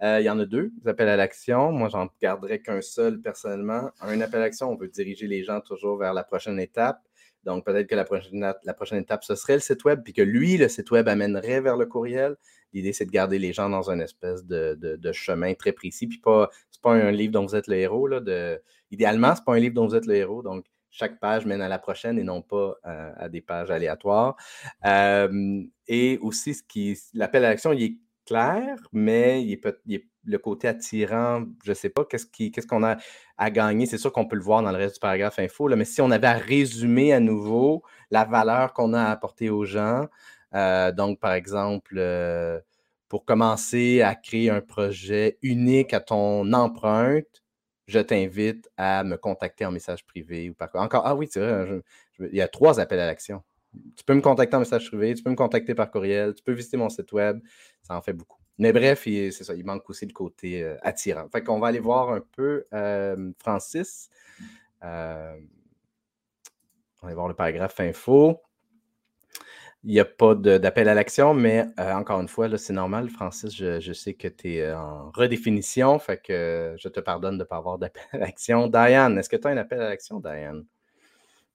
il 0.01 0.23
y 0.23 0.29
en 0.29 0.39
a 0.39 0.45
deux, 0.45 0.71
des 0.81 0.89
appels 0.89 1.09
à 1.09 1.15
l'action. 1.15 1.71
Moi, 1.71 1.89
j'en 1.89 2.09
garderai 2.21 2.61
qu'un 2.61 2.81
seul 2.81 3.21
personnellement. 3.21 3.91
Un 4.01 4.21
appel 4.21 4.41
à 4.41 4.43
l'action, 4.43 4.69
on 4.69 4.75
veut 4.75 4.89
diriger 4.89 5.27
les 5.27 5.43
gens 5.43 5.61
toujours 5.61 5.97
vers 5.97 6.13
la 6.13 6.23
prochaine 6.23 6.59
étape. 6.59 7.06
Donc, 7.47 7.63
peut-être 7.63 7.87
que 7.87 7.95
la 7.95 8.03
prochaine, 8.03 8.99
étape, 8.99 9.23
ce 9.23 9.33
serait 9.35 9.53
le 9.53 9.61
site 9.61 9.85
web, 9.85 10.01
puis 10.03 10.11
que 10.11 10.21
lui, 10.21 10.57
le 10.57 10.67
site 10.67 10.91
web 10.91 11.07
amènerait 11.07 11.61
vers 11.61 11.77
le 11.77 11.85
courriel. 11.85 12.35
L'idée, 12.73 12.91
c'est 12.91 13.05
de 13.05 13.11
garder 13.11 13.39
les 13.39 13.53
gens 13.53 13.69
dans 13.69 13.89
un 13.89 14.01
espèce 14.01 14.45
de, 14.45 15.11
chemin 15.13 15.53
très 15.53 15.71
précis. 15.71 16.07
Puis 16.07 16.17
pas, 16.17 16.49
c'est 16.69 16.81
pas 16.81 16.91
un 16.91 17.09
livre 17.09 17.31
dont 17.31 17.45
vous 17.45 17.55
êtes 17.55 17.67
le 17.67 17.77
héros. 17.77 18.05
Là, 18.07 18.19
de... 18.19 18.61
Idéalement, 18.91 19.33
c'est 19.33 19.45
pas 19.45 19.53
un 19.53 19.59
livre 19.59 19.75
dont 19.75 19.87
vous 19.87 19.95
êtes 19.95 20.07
le 20.07 20.15
héros. 20.15 20.43
Donc, 20.43 20.65
chaque 20.89 21.21
page 21.21 21.45
mène 21.45 21.61
à 21.61 21.69
la 21.69 21.79
prochaine 21.79 22.19
et 22.19 22.23
non 22.23 22.41
pas 22.41 22.75
euh, 22.85 23.11
à 23.15 23.29
des 23.29 23.39
pages 23.39 23.71
aléatoires. 23.71 24.35
Euh, 24.85 25.63
et 25.87 26.17
aussi, 26.17 26.53
ce 26.53 26.63
qui, 26.63 26.99
l'appel 27.13 27.45
à 27.45 27.49
l'action, 27.49 27.71
il 27.71 27.83
est 27.83 27.97
clair, 28.27 28.77
mais 28.91 29.43
il 29.43 29.59
le 30.27 30.37
côté 30.37 30.67
attirant, 30.67 31.45
je 31.63 31.71
ne 31.71 31.75
sais 31.75 31.89
pas, 31.89 32.03
qu'est-ce, 32.05 32.67
qu'on 32.67 32.83
a 32.83 32.97
à 33.37 33.49
gagner. 33.49 33.85
C'est 33.85 33.97
sûr 33.97 34.11
qu'on 34.11 34.27
peut 34.27 34.35
le 34.35 34.43
voir 34.43 34.61
dans 34.61 34.71
le 34.71 34.77
reste 34.77 34.95
du 34.95 34.99
paragraphe 34.99 35.39
info, 35.39 35.69
mais 35.75 35.85
si 35.85 36.01
on 36.01 36.11
avait 36.11 36.27
à 36.27 36.33
résumer 36.33 37.13
à 37.13 37.19
nouveau 37.19 37.83
la 38.11 38.25
valeur 38.25 38.73
qu'on 38.73 38.93
a 38.93 39.05
apportée 39.05 39.49
aux 39.49 39.65
gens, 39.65 40.07
euh, 40.53 40.91
donc, 40.91 41.19
par 41.19 41.33
exemple, 41.33 41.95
euh, 41.97 42.59
pour 43.09 43.25
commencer 43.25 44.01
à 44.01 44.15
créer 44.15 44.49
un 44.49 44.61
projet 44.61 45.37
unique 45.41 45.93
à 45.93 46.01
ton 46.01 46.51
empreinte, 46.53 47.43
je 47.87 47.99
t'invite 47.99 48.69
à 48.77 49.03
me 49.03 49.17
contacter 49.17 49.65
en 49.65 49.71
message 49.71 50.05
privé 50.05 50.49
ou 50.49 50.53
par 50.53 50.69
encore. 50.75 51.03
Ah 51.05 51.15
oui, 51.15 51.27
c'est 51.31 51.39
vrai, 51.39 51.81
il 52.19 52.35
y 52.35 52.41
a 52.41 52.47
trois 52.49 52.79
appels 52.79 52.99
à 52.99 53.05
l'action. 53.07 53.43
Tu 53.95 54.03
peux 54.05 54.13
me 54.13 54.21
contacter 54.21 54.55
en 54.55 54.59
message 54.59 54.87
privé, 54.87 55.13
tu 55.13 55.23
peux 55.23 55.29
me 55.29 55.35
contacter 55.35 55.75
par 55.75 55.91
courriel, 55.91 56.33
tu 56.33 56.43
peux 56.43 56.53
visiter 56.53 56.77
mon 56.77 56.89
site 56.89 57.11
web, 57.11 57.39
ça 57.83 57.95
en 57.95 58.01
fait 58.01 58.13
beaucoup. 58.13 58.39
Mais 58.57 58.71
bref, 58.73 59.03
c'est 59.03 59.31
ça, 59.31 59.53
il 59.53 59.65
manque 59.65 59.87
aussi 59.89 60.05
le 60.05 60.13
côté 60.13 60.63
euh, 60.63 60.75
attirant. 60.81 61.29
Fait 61.29 61.43
qu'on 61.43 61.59
va 61.59 61.67
aller 61.67 61.79
voir 61.79 62.09
un 62.09 62.21
peu 62.35 62.65
Francis. 63.39 64.09
on 64.81 64.87
va 64.87 65.35
aller 67.03 67.13
voir 67.15 67.27
le 67.27 67.35
paragraphe 67.35 67.79
info. 67.79 68.41
Il 69.83 69.91
n'y 69.91 69.99
a 69.99 70.05
pas 70.05 70.35
d'appel 70.35 70.89
à 70.89 70.93
l'action, 70.93 71.33
mais 71.33 71.65
euh, 71.79 71.93
encore 71.93 72.19
une 72.19 72.27
fois, 72.27 72.55
c'est 72.57 72.73
normal, 72.73 73.09
Francis. 73.09 73.55
Je, 73.55 73.93
sais 73.93 74.15
que 74.15 74.27
tu 74.27 74.55
es 74.55 74.61
euh, 74.61 74.77
en 74.77 75.11
redéfinition, 75.11 75.97
fait 75.99 76.21
que 76.21 76.75
je 76.77 76.89
te 76.89 76.99
pardonne 76.99 77.35
de 77.35 77.43
ne 77.43 77.47
pas 77.47 77.57
avoir 77.57 77.77
d'appel 77.77 78.03
à 78.11 78.17
l'action. 78.17 78.67
Diane, 78.67 79.17
est-ce 79.17 79.29
que 79.29 79.37
tu 79.37 79.47
as 79.47 79.51
un 79.51 79.57
appel 79.57 79.79
à 79.79 79.89
l'action, 79.89 80.19
Diane? 80.19 80.65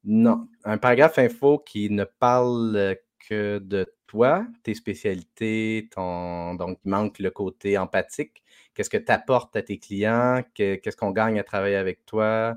Non. 0.05 0.49
Un 0.65 0.79
paragraphe 0.79 1.19
info 1.19 1.59
qui 1.59 1.91
ne 1.91 2.05
parle 2.05 2.97
que 3.19 3.59
de 3.59 3.87
toi, 4.07 4.47
tes 4.63 4.75
spécialités, 4.75 5.89
ton... 5.93 6.55
donc 6.55 6.79
il 6.85 6.91
manque 6.91 7.19
le 7.19 7.31
côté 7.31 7.79
empathique. 7.79 8.43
Qu'est-ce 8.75 8.91
que 8.91 8.97
tu 8.97 9.13
apportes 9.13 9.55
à 9.57 9.63
tes 9.63 9.79
clients? 9.79 10.43
Qu'est-ce 10.55 10.97
qu'on 10.97 11.13
gagne 11.13 11.39
à 11.39 11.45
travailler 11.45 11.77
avec 11.77 12.05
toi? 12.05 12.57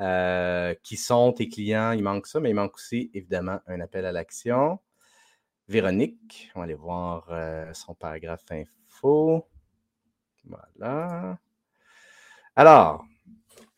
Euh, 0.00 0.74
qui 0.82 0.96
sont 0.96 1.32
tes 1.32 1.48
clients? 1.48 1.92
Il 1.92 2.02
manque 2.02 2.26
ça, 2.26 2.40
mais 2.40 2.50
il 2.50 2.54
manque 2.54 2.76
aussi, 2.76 3.10
évidemment, 3.12 3.60
un 3.66 3.80
appel 3.80 4.06
à 4.06 4.12
l'action. 4.12 4.78
Véronique. 5.68 6.50
On 6.54 6.60
va 6.60 6.64
aller 6.64 6.74
voir 6.74 7.26
euh, 7.30 7.72
son 7.74 7.94
paragraphe 7.94 8.50
info. 8.50 9.48
Voilà. 10.44 11.38
Alors, 12.56 13.04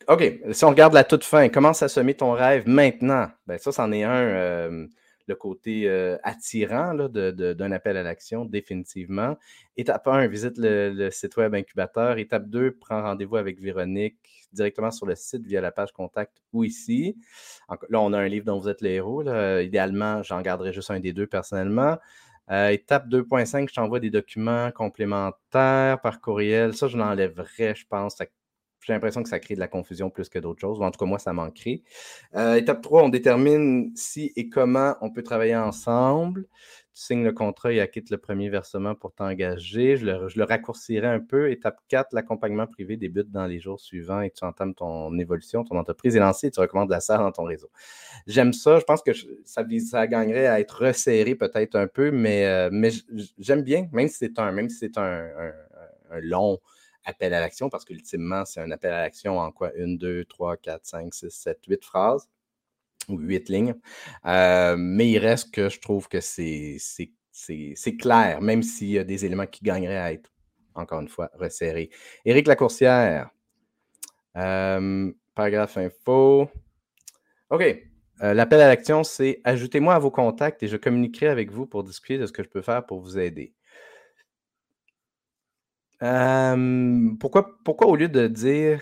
OK, 0.07 0.23
si 0.51 0.63
on 0.63 0.69
regarde 0.69 0.93
la 0.93 1.03
toute 1.03 1.25
fin, 1.25 1.49
commence 1.49 1.83
à 1.83 1.89
semer 1.89 2.13
ton 2.13 2.31
rêve 2.31 2.65
maintenant? 2.67 3.27
Ben, 3.45 3.57
ça, 3.57 3.73
c'en 3.73 3.91
est 3.91 4.03
un, 4.03 4.21
euh, 4.21 4.87
le 5.27 5.35
côté 5.35 5.83
euh, 5.89 6.17
attirant 6.23 6.93
d'un 6.95 7.71
appel 7.73 7.97
à 7.97 8.03
l'action, 8.03 8.45
définitivement. 8.45 9.35
Étape 9.75 10.07
1, 10.07 10.27
visite 10.27 10.57
le, 10.57 10.93
le, 10.93 11.11
site 11.11 11.35
web 11.35 11.53
incubateur. 11.53 12.17
Étape 12.19 12.47
2, 12.47 12.77
prends 12.79 13.01
rendez-vous 13.01 13.35
avec 13.35 13.59
Véronique 13.59 14.47
directement 14.53 14.91
sur 14.91 15.05
le 15.05 15.15
site 15.15 15.45
via 15.45 15.59
la 15.59 15.71
page 15.71 15.91
contact 15.91 16.41
ou 16.53 16.63
ici. 16.63 17.17
Là, 17.89 17.99
on 17.99 18.13
a 18.13 18.17
un 18.17 18.29
livre 18.29 18.45
dont 18.45 18.59
vous 18.59 18.69
êtes 18.69 18.81
le 18.81 18.89
héros. 18.89 19.23
Idéalement, 19.59 20.23
j'en 20.23 20.41
garderai 20.41 20.71
juste 20.71 20.89
un 20.89 21.01
des 21.01 21.11
deux 21.11 21.27
personnellement. 21.27 21.97
Euh, 22.49 22.69
étape 22.69 23.09
2.5, 23.09 23.67
je 23.69 23.75
t'envoie 23.75 23.99
des 23.99 24.09
documents 24.09 24.71
complémentaires 24.71 25.99
par 26.01 26.21
courriel. 26.21 26.73
Ça, 26.73 26.87
je 26.87 26.97
l'enlèverais, 26.97 27.75
je 27.75 27.85
pense. 27.85 28.15
J'ai 28.87 28.93
l'impression 28.93 29.21
que 29.21 29.27
ça 29.27 29.39
crée 29.39 29.55
de 29.55 29.59
la 29.59 29.67
confusion 29.67 30.09
plus 30.09 30.29
que 30.29 30.39
d'autres 30.39 30.61
choses. 30.61 30.81
En 30.81 30.89
tout 30.91 30.97
cas, 30.97 31.05
moi, 31.05 31.19
ça 31.19 31.33
manquerait. 31.33 31.81
Euh, 32.35 32.55
étape 32.55 32.81
3, 32.81 33.03
on 33.03 33.09
détermine 33.09 33.91
si 33.95 34.31
et 34.37 34.47
comment 34.47 34.95
on 35.01 35.11
peut 35.11 35.23
travailler 35.23 35.57
ensemble 35.57 36.47
tu 36.97 37.03
signes 37.03 37.23
le 37.23 37.31
contrat 37.31 37.71
et 37.71 37.79
acquittes 37.79 38.09
le 38.09 38.17
premier 38.17 38.49
versement 38.49 38.95
pour 38.95 39.13
t'engager. 39.13 39.97
Je 39.97 40.05
le, 40.05 40.43
raccourcirai 40.43 41.05
un 41.05 41.19
peu. 41.19 41.51
Étape 41.51 41.79
4, 41.89 42.07
l'accompagnement 42.13 42.65
privé 42.65 42.97
débute 42.97 43.29
dans 43.29 43.45
les 43.45 43.59
jours 43.59 43.79
suivants 43.79 44.21
et 44.21 44.31
tu 44.31 44.43
entames 44.43 44.73
ton 44.73 45.15
évolution. 45.19 45.63
Ton 45.63 45.77
entreprise 45.77 46.15
est 46.15 46.19
lancée 46.19 46.47
et 46.47 46.51
tu 46.51 46.59
recommandes 46.59 46.89
la 46.89 46.99
salle 46.99 47.19
dans 47.19 47.31
ton 47.31 47.43
réseau. 47.43 47.69
J'aime 48.25 48.51
ça. 48.51 48.79
Je 48.79 48.83
pense 48.83 49.03
que 49.03 49.11
ça, 49.45 49.63
ça 49.85 50.07
gagnerait 50.07 50.47
à 50.47 50.59
être 50.59 50.85
resserré 50.85 51.35
peut-être 51.35 51.75
un 51.75 51.85
peu, 51.85 52.09
mais, 52.09 52.47
euh, 52.47 52.69
mais 52.71 52.89
j'aime 53.37 53.61
bien, 53.61 53.87
même 53.91 54.07
si 54.07 54.15
c'est 54.15 54.39
un, 54.39 54.51
même 54.51 54.67
si 54.67 54.77
c'est 54.77 54.97
un, 54.97 55.29
long 56.21 56.57
appel 57.07 57.33
à 57.33 57.39
l'action, 57.39 57.69
parce 57.69 57.85
qu'ultimement, 57.85 58.45
c'est 58.45 58.61
un 58.61 58.69
appel 58.71 58.91
à 58.91 59.01
l'action 59.01 59.39
en 59.39 59.51
quoi? 59.51 59.73
Une, 59.75 59.97
deux, 59.97 60.25
trois, 60.25 60.57
quatre, 60.57 60.85
cinq, 60.85 61.13
six, 61.13 61.31
sept, 61.31 61.59
huit 61.67 61.83
phrases 61.83 62.29
ou 63.07 63.17
huit 63.17 63.49
lignes. 63.49 63.75
Euh, 64.25 64.75
mais 64.77 65.09
il 65.09 65.17
reste 65.17 65.53
que 65.53 65.69
je 65.69 65.79
trouve 65.79 66.07
que 66.09 66.19
c'est 66.19 66.77
clair, 67.97 68.41
même 68.41 68.61
s'il 68.61 68.89
y 68.89 68.99
a 68.99 69.03
des 69.03 69.25
éléments 69.25 69.47
qui 69.47 69.63
gagneraient 69.63 69.97
à 69.97 70.11
être, 70.13 70.29
encore 70.75 70.99
une 70.99 71.07
fois, 71.07 71.31
resserrés. 71.33 71.89
Éric 72.25 72.45
Lacourcière, 72.47 73.29
euh, 74.35 75.11
paragraphe 75.33 75.77
info. 75.77 76.49
OK. 77.49 77.83
Euh, 78.23 78.33
l'appel 78.33 78.59
à 78.61 78.67
l'action, 78.67 79.03
c'est 79.03 79.41
ajoutez-moi 79.43 79.93
à 79.93 79.99
vos 79.99 80.11
contacts 80.11 80.63
et 80.63 80.67
je 80.67 80.75
communiquerai 80.75 81.27
avec 81.27 81.51
vous 81.51 81.67
pour 81.67 81.83
discuter 81.83 82.17
de 82.17 82.25
ce 82.25 82.31
que 82.31 82.43
je 82.43 82.49
peux 82.49 82.63
faire 82.63 82.85
pour 82.85 82.99
vous 82.99 83.17
aider. 83.17 83.53
Pourquoi, 85.99 87.57
pourquoi 87.63 87.87
au 87.87 87.95
lieu 87.95 88.09
de 88.09 88.27
dire 88.27 88.81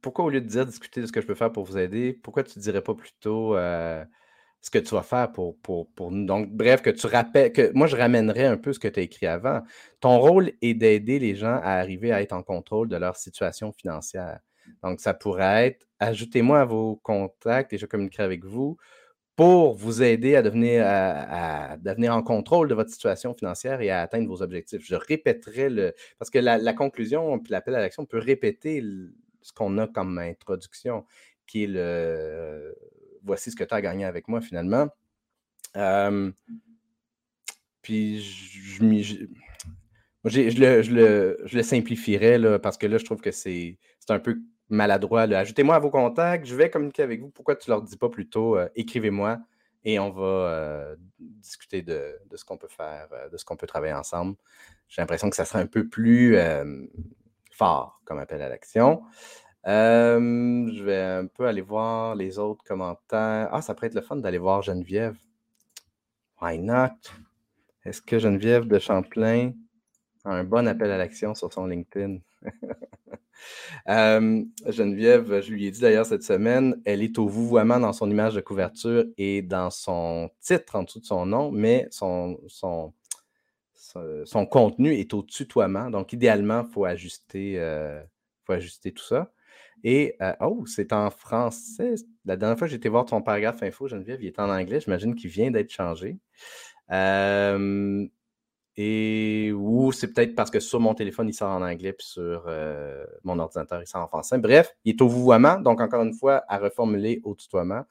pourquoi 0.00 0.24
au 0.24 0.30
lieu 0.30 0.40
de 0.40 0.46
dire 0.46 0.66
discuter 0.66 1.00
de 1.00 1.06
ce 1.06 1.12
que 1.12 1.20
je 1.20 1.26
peux 1.26 1.34
faire 1.34 1.52
pour 1.52 1.64
vous 1.64 1.78
aider, 1.78 2.12
pourquoi 2.12 2.44
tu 2.44 2.58
ne 2.58 2.62
dirais 2.62 2.82
pas 2.82 2.94
plutôt 2.94 3.56
ce 3.56 4.70
que 4.70 4.78
tu 4.78 4.94
vas 4.94 5.02
faire 5.02 5.32
pour, 5.32 5.58
pour, 5.60 6.12
nous? 6.12 6.24
Donc, 6.24 6.50
bref, 6.50 6.82
que 6.82 6.90
tu 6.90 7.06
rappelles, 7.06 7.52
que 7.52 7.72
moi, 7.74 7.86
je 7.88 7.96
ramènerais 7.96 8.46
un 8.46 8.56
peu 8.56 8.72
ce 8.72 8.78
que 8.78 8.88
tu 8.88 9.00
as 9.00 9.02
écrit 9.02 9.26
avant. 9.26 9.62
Ton 10.00 10.18
rôle 10.18 10.52
est 10.62 10.74
d'aider 10.74 11.18
les 11.18 11.34
gens 11.34 11.60
à 11.62 11.72
arriver 11.72 12.12
à 12.12 12.22
être 12.22 12.32
en 12.32 12.42
contrôle 12.42 12.88
de 12.88 12.96
leur 12.96 13.16
situation 13.16 13.72
financière. 13.72 14.38
Donc, 14.82 15.00
ça 15.00 15.14
pourrait 15.14 15.66
être 15.66 15.86
ajoutez-moi 15.98 16.60
à 16.60 16.64
vos 16.64 16.96
contacts 16.96 17.72
et 17.72 17.78
je 17.78 17.86
communiquerai 17.86 18.24
avec 18.24 18.44
vous 18.44 18.76
pour 19.42 19.74
vous 19.74 20.04
aider 20.04 20.36
à 20.36 20.42
devenir, 20.42 20.84
à, 20.86 21.76
devenir 21.76 22.14
en 22.14 22.22
contrôle 22.22 22.68
de 22.68 22.74
votre 22.74 22.90
situation 22.90 23.34
financière 23.34 23.80
et 23.80 23.90
à 23.90 24.00
atteindre 24.00 24.28
vos 24.28 24.40
objectifs. 24.40 24.82
Je 24.84 24.94
répéterai 24.94 25.68
le. 25.68 25.94
Parce 26.20 26.30
que 26.30 26.38
la, 26.38 26.72
conclusion 26.74 27.40
puis 27.40 27.50
l'appel 27.50 27.74
à 27.74 27.80
l'action 27.80 28.06
peut 28.06 28.18
répéter 28.18 28.84
ce 29.40 29.52
qu'on 29.52 29.78
a 29.78 29.88
comme 29.88 30.20
introduction, 30.20 31.04
qui 31.48 31.64
est 31.64 31.66
le 31.66 32.72
voici 33.24 33.50
ce 33.50 33.56
que 33.56 33.64
tu 33.64 33.74
as 33.74 33.80
gagné 33.80 34.04
avec 34.04 34.28
moi 34.28 34.40
finalement. 34.40 34.88
puis 37.82 38.20
je, 38.20 39.26
le, 40.24 41.62
simplifierais 41.62 42.38
là, 42.38 42.60
parce 42.60 42.78
que 42.78 42.86
là, 42.86 42.98
je 42.98 43.04
trouve 43.04 43.20
que 43.20 43.32
c'est 43.32 43.76
un 44.08 44.20
peu 44.20 44.40
maladroit. 44.72 45.22
Ajoutez-moi 45.22 45.76
à 45.76 45.78
vos 45.78 45.90
contacts, 45.90 46.46
je 46.46 46.54
vais 46.54 46.70
communiquer 46.70 47.02
avec 47.02 47.20
vous. 47.20 47.30
Pourquoi 47.30 47.56
tu 47.56 47.70
ne 47.70 47.74
leur 47.76 47.82
dis 47.82 47.96
pas 47.96 48.08
plutôt 48.08 48.58
écrivez-moi 48.74 49.38
et 49.84 49.98
on 49.98 50.10
va 50.10 50.94
discuter 51.18 51.82
de, 51.82 52.18
ce 52.34 52.44
qu'on 52.44 52.56
peut 52.56 52.68
faire, 52.68 53.08
de 53.30 53.36
ce 53.36 53.44
qu'on 53.44 53.56
peut 53.56 53.66
travailler 53.66 53.94
ensemble. 53.94 54.36
J'ai 54.88 55.02
l'impression 55.02 55.28
que 55.28 55.36
ça 55.36 55.44
serait 55.44 55.60
un 55.60 55.66
peu 55.66 55.88
plus 55.88 56.36
fort 57.50 58.00
comme 58.04 58.18
appel 58.18 58.40
à 58.42 58.48
l'action. 58.48 59.02
je 59.64 60.82
vais 60.82 61.00
un 61.00 61.26
peu 61.26 61.46
aller 61.46 61.62
voir 61.62 62.14
les 62.14 62.38
autres 62.38 62.64
commentaires. 62.64 63.48
Ah, 63.52 63.60
ça 63.60 63.74
pourrait 63.74 63.88
être 63.88 63.94
le 63.94 64.02
fun 64.02 64.16
d'aller 64.16 64.38
voir 64.38 64.62
Geneviève. 64.62 65.16
Why 66.40 66.58
not? 66.58 66.98
Est-ce 67.84 68.00
que 68.00 68.18
Geneviève 68.18 68.66
de 68.66 68.78
Champlain 68.78 69.52
a 70.24 70.30
un 70.30 70.44
bon 70.44 70.66
appel 70.68 70.90
à 70.90 70.98
l'action 70.98 71.34
sur 71.34 71.52
son 71.52 71.66
LinkedIn? 71.66 72.18
Geneviève, 73.86 75.40
je 75.40 75.52
lui 75.52 75.66
ai 75.66 75.70
dit 75.70 75.80
d'ailleurs 75.80 76.06
cette 76.06 76.22
semaine, 76.22 76.80
elle 76.84 77.02
est 77.02 77.18
au 77.18 77.26
vouvoiement 77.26 77.80
dans 77.80 77.92
son 77.92 78.10
image 78.10 78.34
de 78.34 78.40
couverture 78.40 79.04
et 79.18 79.42
dans 79.42 79.70
son 79.70 80.30
titre 80.40 80.76
en 80.76 80.82
dessous 80.84 81.00
de 81.00 81.04
son 81.04 81.26
nom, 81.26 81.50
mais 81.50 81.88
son, 81.90 82.38
contenu 84.50 84.94
est 84.94 85.14
au 85.14 85.22
tutoiement. 85.22 85.90
Donc, 85.90 86.12
idéalement, 86.12 86.64
il 86.66 86.72
faut, 86.72 86.84
ajuster, 86.84 87.54
euh, 87.58 88.02
ajuster 88.48 88.92
tout 88.92 89.04
ça. 89.04 89.32
Et, 89.84 90.16
euh, 90.22 90.32
oh, 90.40 90.64
c'est 90.66 90.92
en 90.92 91.10
français. 91.10 91.94
La 92.24 92.36
dernière 92.36 92.58
fois 92.58 92.68
j'étais 92.68 92.88
voir 92.88 93.04
ton 93.04 93.20
paragraphe 93.20 93.62
info, 93.62 93.88
Geneviève, 93.88 94.22
il 94.22 94.28
est 94.28 94.38
en 94.38 94.48
anglais. 94.48 94.80
J'imagine 94.80 95.14
qu'il 95.14 95.30
vient 95.30 95.50
d'être 95.50 95.70
changé. 95.70 96.18
Euh, 96.90 98.06
et 98.76 99.52
ou 99.52 99.92
c'est 99.92 100.12
peut-être 100.12 100.34
parce 100.34 100.50
que 100.50 100.60
sur 100.60 100.80
mon 100.80 100.94
téléphone, 100.94 101.28
il 101.28 101.34
sort 101.34 101.50
en 101.50 101.62
anglais, 101.62 101.92
puis 101.92 102.06
sur 102.06 102.44
euh, 102.46 103.04
mon 103.22 103.38
ordinateur, 103.38 103.82
il 103.82 103.86
sort 103.86 104.02
en 104.02 104.08
français. 104.08 104.38
Bref, 104.38 104.74
il 104.84 104.94
est 104.94 105.02
au 105.02 105.08
vouvoiement. 105.08 105.58
Donc, 105.60 105.80
encore 105.80 106.02
une 106.02 106.14
fois, 106.14 106.44
à 106.48 106.58
reformuler 106.58 107.20
au 107.24 107.34
tutoiement. 107.34 107.82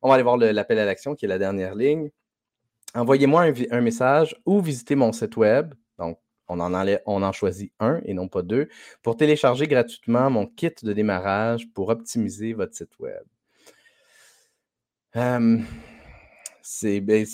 On 0.00 0.08
va 0.08 0.14
aller 0.14 0.22
voir 0.22 0.38
l'appel 0.38 0.78
à 0.78 0.86
l'action, 0.86 1.14
qui 1.14 1.26
est 1.26 1.28
la 1.28 1.38
dernière 1.38 1.74
ligne. 1.74 2.10
Envoyez-moi 2.94 3.52
un, 3.70 3.80
message 3.80 4.36
ou 4.46 4.60
visitez 4.60 4.94
mon 4.96 5.12
site 5.12 5.36
web. 5.36 5.74
Donc, 5.98 6.18
on 6.48 6.60
en, 6.60 7.32
choisit 7.32 7.72
un 7.78 8.00
et 8.04 8.12
non 8.12 8.28
pas 8.28 8.42
deux 8.42 8.68
pour 9.02 9.16
télécharger 9.16 9.66
gratuitement 9.66 10.28
mon 10.28 10.46
kit 10.46 10.72
de 10.82 10.92
démarrage 10.92 11.70
pour 11.72 11.88
optimiser 11.88 12.52
votre 12.52 12.74
site 12.74 12.98
web. 12.98 13.22
c'est, 16.62 17.00
ben, 17.00 17.26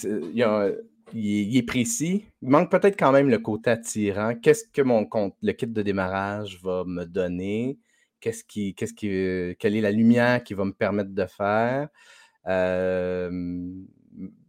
il 1.13 1.57
est 1.57 1.63
précis. 1.63 2.27
Il 2.43 2.49
manque 2.51 2.71
peut-être 2.71 2.99
quand 2.99 3.13
même 3.13 3.29
le 3.29 3.39
côté 3.39 3.71
attirant. 3.71 4.35
Qu'est-ce 4.35 4.65
que 4.73 4.83
mon 4.83 5.07
compte, 5.07 5.35
le 5.43 5.53
kit 5.53 5.67
de 5.67 5.83
démarrage 5.83 6.61
va 6.63 6.85
me 6.87 7.05
donner? 7.05 7.79
Qu'est-ce 8.21 8.45
qui, 8.45 8.75
qui, 8.75 9.57
quelle 9.59 9.77
est 9.77 9.81
la 9.81 9.93
lumière 9.93 10.43
qui 10.43 10.55
va 10.55 10.65
me 10.65 10.73
permettre 10.73 11.11
de 11.11 11.27
faire? 11.27 11.89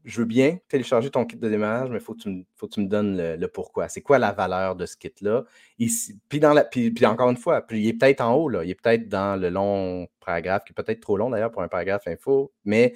Je 0.09 0.19
veux 0.19 0.25
bien 0.25 0.57
télécharger 0.67 1.11
ton 1.11 1.23
kit 1.23 1.37
de 1.37 1.49
démarrage, 1.49 1.89
mais 1.89 1.97
il 1.97 2.01
faut, 2.01 2.15
que 2.15 2.21
tu 2.21 2.79
me 2.81 2.87
donnes 2.87 3.17
le, 3.17 3.47
pourquoi. 3.47 3.87
C'est 3.89 4.01
quoi 4.01 4.17
la 4.17 4.31
valeur 4.31 4.75
de 4.75 4.85
ce 4.87 4.97
kit-là? 4.97 5.45
Puis, 5.77 7.05
encore 7.05 7.29
une 7.29 7.37
fois, 7.37 7.61
puis 7.61 7.81
il 7.81 7.87
est 7.87 7.93
peut-être 7.93 8.21
en 8.21 8.33
haut, 8.33 8.49
là, 8.49 8.63
il 8.63 8.71
est 8.71 8.75
peut-être 8.75 9.07
dans 9.07 9.39
le 9.39 9.49
long 9.49 10.07
paragraphe, 10.19 10.63
qui 10.65 10.73
est 10.73 10.81
peut-être 10.81 10.99
trop 10.99 11.15
long 11.15 11.29
d'ailleurs 11.29 11.51
pour 11.51 11.61
un 11.61 11.67
paragraphe 11.67 12.07
info, 12.07 12.51
mais 12.65 12.95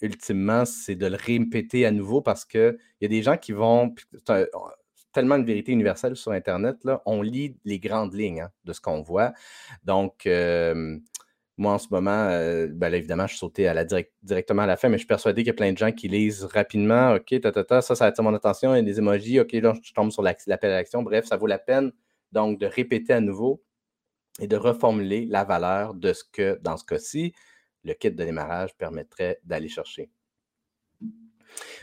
ultimement, 0.00 0.64
c'est 0.64 0.94
de 0.94 1.06
le 1.06 1.16
répéter 1.16 1.84
à 1.84 1.90
nouveau 1.90 2.22
parce 2.22 2.44
qu'il 2.44 2.78
y 3.00 3.04
a 3.04 3.08
des 3.08 3.22
gens 3.22 3.36
qui 3.36 3.52
vont. 3.52 3.94
tellement 5.12 5.34
une 5.34 5.44
vérité 5.44 5.72
universelle 5.72 6.16
sur 6.16 6.32
Internet, 6.32 6.84
là, 6.84 7.02
on 7.06 7.22
lit 7.22 7.56
les 7.64 7.78
grandes 7.78 8.14
lignes 8.14 8.42
hein, 8.42 8.50
de 8.64 8.72
ce 8.72 8.80
qu'on 8.80 9.02
voit. 9.02 9.32
Donc, 9.84 10.28
moi, 11.58 11.74
en 11.74 11.78
ce 11.78 11.88
moment, 11.90 12.28
euh, 12.30 12.66
ben 12.70 12.92
évidemment, 12.94 13.26
je 13.26 13.32
suis 13.32 13.38
sauté 13.38 13.68
à 13.68 13.74
la 13.74 13.84
directement 14.22 14.62
à 14.62 14.66
la 14.66 14.76
fin, 14.76 14.88
mais 14.88 14.96
je 14.96 15.00
suis 15.00 15.06
persuadé 15.06 15.42
qu'il 15.42 15.48
y 15.48 15.50
a 15.50 15.54
plein 15.54 15.72
de 15.72 15.78
gens 15.78 15.92
qui 15.92 16.08
lisent 16.08 16.44
rapidement. 16.44 17.14
OK, 17.14 17.34
ça, 17.66 17.82
ça 17.82 18.06
attire 18.06 18.24
mon 18.24 18.34
attention. 18.34 18.74
Il 18.74 18.78
y 18.78 18.80
a 18.80 18.82
des 18.82 18.98
emojis. 18.98 19.38
OK, 19.40 19.52
là, 19.52 19.74
je 19.82 19.92
tombe 19.92 20.10
sur 20.10 20.22
l'appel 20.22 20.48
à 20.48 20.68
l'action. 20.68 21.02
Bref, 21.02 21.26
ça 21.26 21.36
vaut 21.36 21.46
la 21.46 21.58
peine 21.58 21.92
donc 22.32 22.58
de 22.58 22.66
répéter 22.66 23.12
à 23.12 23.20
nouveau 23.20 23.62
et 24.40 24.46
de 24.46 24.56
reformuler 24.56 25.26
la 25.26 25.44
valeur 25.44 25.94
de 25.94 26.12
ce 26.12 26.24
que, 26.24 26.58
dans 26.62 26.76
ce 26.76 26.84
cas-ci, 26.84 27.34
le 27.84 27.92
kit 27.94 28.10
de 28.10 28.24
démarrage 28.24 28.74
permettrait 28.76 29.38
d'aller 29.44 29.68
chercher. 29.68 30.10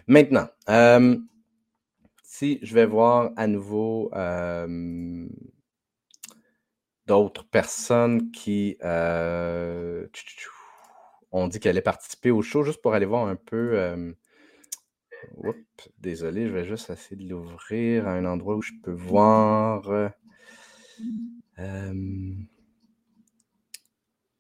Maintenant, 0.08 0.48
euh, 0.70 1.18
si 2.24 2.60
je 2.64 2.74
vais 2.74 2.86
voir 2.86 3.32
à 3.36 3.48
nouveau 3.48 4.10
euh, 4.16 5.28
d'autres 7.10 7.44
personnes 7.44 8.30
qui 8.32 8.78
euh, 8.84 10.08
ont 11.32 11.48
dit 11.48 11.60
qu'elles 11.60 11.72
allaient 11.72 11.82
participer 11.82 12.30
au 12.30 12.44
show 12.44 12.64
juste 12.64 12.84
pour 12.84 12.94
aller 12.94 13.08
voir 13.08 13.26
un 13.28 13.36
peu. 13.36 13.72
Euh, 13.80 14.14
désolé, 15.98 16.48
je 16.48 16.54
vais 16.54 16.66
juste 16.66 16.92
essayer 16.92 17.18
de 17.18 17.28
l'ouvrir 17.28 18.08
à 18.08 18.12
un 18.12 18.26
endroit 18.26 18.56
où 18.56 18.62
je 18.62 18.74
peux 18.84 18.94
voir. 18.94 19.90
Euh, 21.58 22.34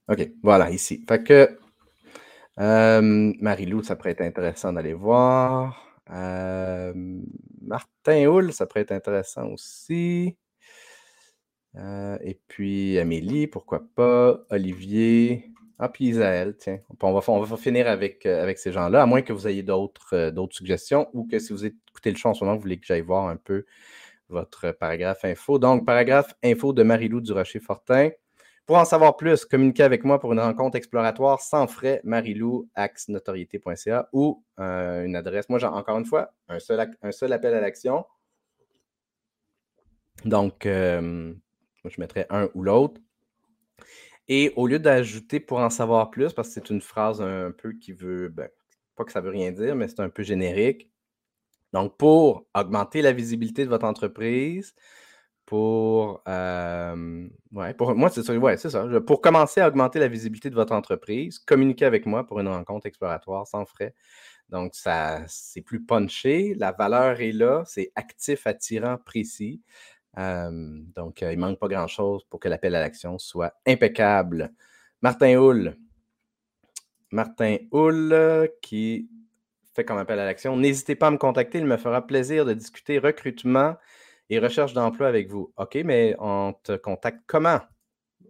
OK, 0.07 0.31
voilà, 0.43 0.69
ici. 0.69 1.03
Fait 1.09 1.23
que 1.23 1.57
Marie-Lou, 3.41 3.81
ça 3.81 3.95
pourrait 3.95 4.11
être 4.11 4.21
intéressant 4.21 4.73
d'aller 4.73 4.93
voir. 4.93 6.03
Martin 7.61 8.25
Hull, 8.27 8.53
ça 8.53 8.67
pourrait 8.67 8.81
être 8.81 8.91
intéressant 8.91 9.47
aussi. 9.47 10.37
Euh, 11.75 12.17
et 12.21 12.39
puis 12.47 12.97
Amélie, 12.99 13.47
pourquoi 13.47 13.83
pas, 13.95 14.39
Olivier, 14.49 15.51
ah, 15.77 15.87
puis 15.87 16.07
Isaël, 16.09 16.55
tiens. 16.57 16.79
On 17.01 17.13
va, 17.13 17.21
on 17.27 17.39
va 17.41 17.57
finir 17.57 17.87
avec, 17.87 18.25
euh, 18.25 18.43
avec 18.43 18.57
ces 18.59 18.73
gens-là, 18.73 19.01
à 19.01 19.05
moins 19.05 19.21
que 19.21 19.31
vous 19.31 19.47
ayez 19.47 19.63
d'autres 19.63 20.13
euh, 20.13 20.47
suggestions 20.51 21.07
ou 21.13 21.25
que 21.25 21.39
si 21.39 21.53
vous 21.53 21.65
écoutez 21.65 22.11
le 22.11 22.17
show 22.17 22.29
en 22.29 22.33
ce 22.33 22.43
moment, 22.43 22.57
vous 22.57 22.63
voulez 22.63 22.79
que 22.79 22.85
j'aille 22.85 23.01
voir 23.01 23.29
un 23.29 23.37
peu 23.37 23.65
votre 24.27 24.71
paragraphe 24.71 25.23
info. 25.23 25.57
Donc, 25.57 25.85
paragraphe 25.85 26.33
info 26.43 26.73
de 26.73 26.83
Marilou 26.83 27.21
du 27.21 27.31
Rocher-Fortin. 27.31 28.09
Pour 28.65 28.77
en 28.77 28.85
savoir 28.85 29.15
plus, 29.15 29.45
communiquez 29.45 29.83
avec 29.83 30.03
moi 30.03 30.19
pour 30.19 30.33
une 30.33 30.39
rencontre 30.39 30.75
exploratoire 30.75 31.41
sans 31.41 31.65
frais, 31.67 32.01
marilou, 32.03 32.69
axnotoriété.ca 32.75 34.09
ou 34.13 34.43
une 34.59 35.15
adresse. 35.15 35.49
Moi, 35.49 35.63
encore 35.63 35.97
une 35.97 36.05
fois 36.05 36.31
un 36.49 36.59
seul 36.59 37.33
appel 37.33 37.53
à 37.55 37.61
l'action. 37.61 38.05
Donc, 40.25 40.67
moi, 41.83 41.91
je 41.95 42.01
mettrais 42.01 42.25
un 42.29 42.49
ou 42.53 42.63
l'autre. 42.63 43.01
Et 44.27 44.53
au 44.55 44.67
lieu 44.67 44.79
d'ajouter 44.79 45.39
pour 45.39 45.59
en 45.59 45.69
savoir 45.69 46.11
plus, 46.11 46.33
parce 46.33 46.49
que 46.49 46.53
c'est 46.55 46.69
une 46.69 46.81
phrase 46.81 47.21
un 47.21 47.51
peu 47.51 47.73
qui 47.73 47.93
veut, 47.93 48.29
ben, 48.29 48.47
pas 48.95 49.03
que 49.03 49.11
ça 49.11 49.21
veut 49.21 49.31
rien 49.31 49.51
dire, 49.51 49.75
mais 49.75 49.87
c'est 49.87 50.01
un 50.01 50.09
peu 50.09 50.23
générique. 50.23 50.89
Donc, 51.73 51.97
pour 51.97 52.45
augmenter 52.55 53.01
la 53.01 53.11
visibilité 53.11 53.65
de 53.65 53.69
votre 53.69 53.85
entreprise, 53.85 54.75
pour, 55.45 56.21
euh, 56.27 57.27
ouais, 57.53 57.73
pour 57.73 57.95
moi, 57.95 58.09
c'est 58.09 58.23
ça, 58.23 58.37
ouais, 58.37 58.57
c'est 58.57 58.69
ça. 58.69 58.85
Pour 59.01 59.21
commencer 59.21 59.61
à 59.61 59.67
augmenter 59.67 59.99
la 59.99 60.07
visibilité 60.07 60.51
de 60.51 60.55
votre 60.55 60.73
entreprise, 60.73 61.39
communiquez 61.39 61.85
avec 61.85 62.05
moi 62.05 62.25
pour 62.25 62.39
une 62.39 62.47
rencontre 62.49 62.85
exploratoire 62.85 63.47
sans 63.47 63.65
frais. 63.65 63.95
Donc, 64.49 64.75
ça, 64.75 65.23
c'est 65.27 65.61
plus 65.61 65.83
punché, 65.83 66.55
la 66.55 66.71
valeur 66.71 67.21
est 67.21 67.31
là, 67.31 67.63
c'est 67.65 67.91
actif, 67.95 68.45
attirant, 68.47 68.97
précis 68.97 69.61
donc, 70.95 71.21
il 71.21 71.29
ne 71.29 71.35
manque 71.37 71.59
pas 71.59 71.67
grand-chose 71.67 72.23
pour 72.29 72.39
que 72.39 72.49
l'appel 72.49 72.75
à 72.75 72.79
l'action 72.79 73.17
soit 73.17 73.53
impeccable. 73.65 74.51
Martin 75.01 75.37
Hull. 75.39 75.77
Martin 77.11 77.57
Hull 77.71 78.49
qui 78.61 79.09
fait 79.73 79.85
comme 79.85 79.97
appel 79.97 80.19
à 80.19 80.25
l'action. 80.25 80.57
N'hésitez 80.57 80.95
pas 80.95 81.07
à 81.07 81.11
me 81.11 81.17
contacter, 81.17 81.59
il 81.59 81.65
me 81.65 81.77
fera 81.77 82.05
plaisir 82.05 82.45
de 82.45 82.53
discuter 82.53 82.99
recrutement 82.99 83.75
et 84.29 84.39
recherche 84.39 84.73
d'emploi 84.73 85.07
avec 85.07 85.29
vous. 85.29 85.53
OK, 85.57 85.75
mais 85.85 86.15
on 86.19 86.53
te 86.63 86.75
contacte 86.75 87.21
comment? 87.25 87.59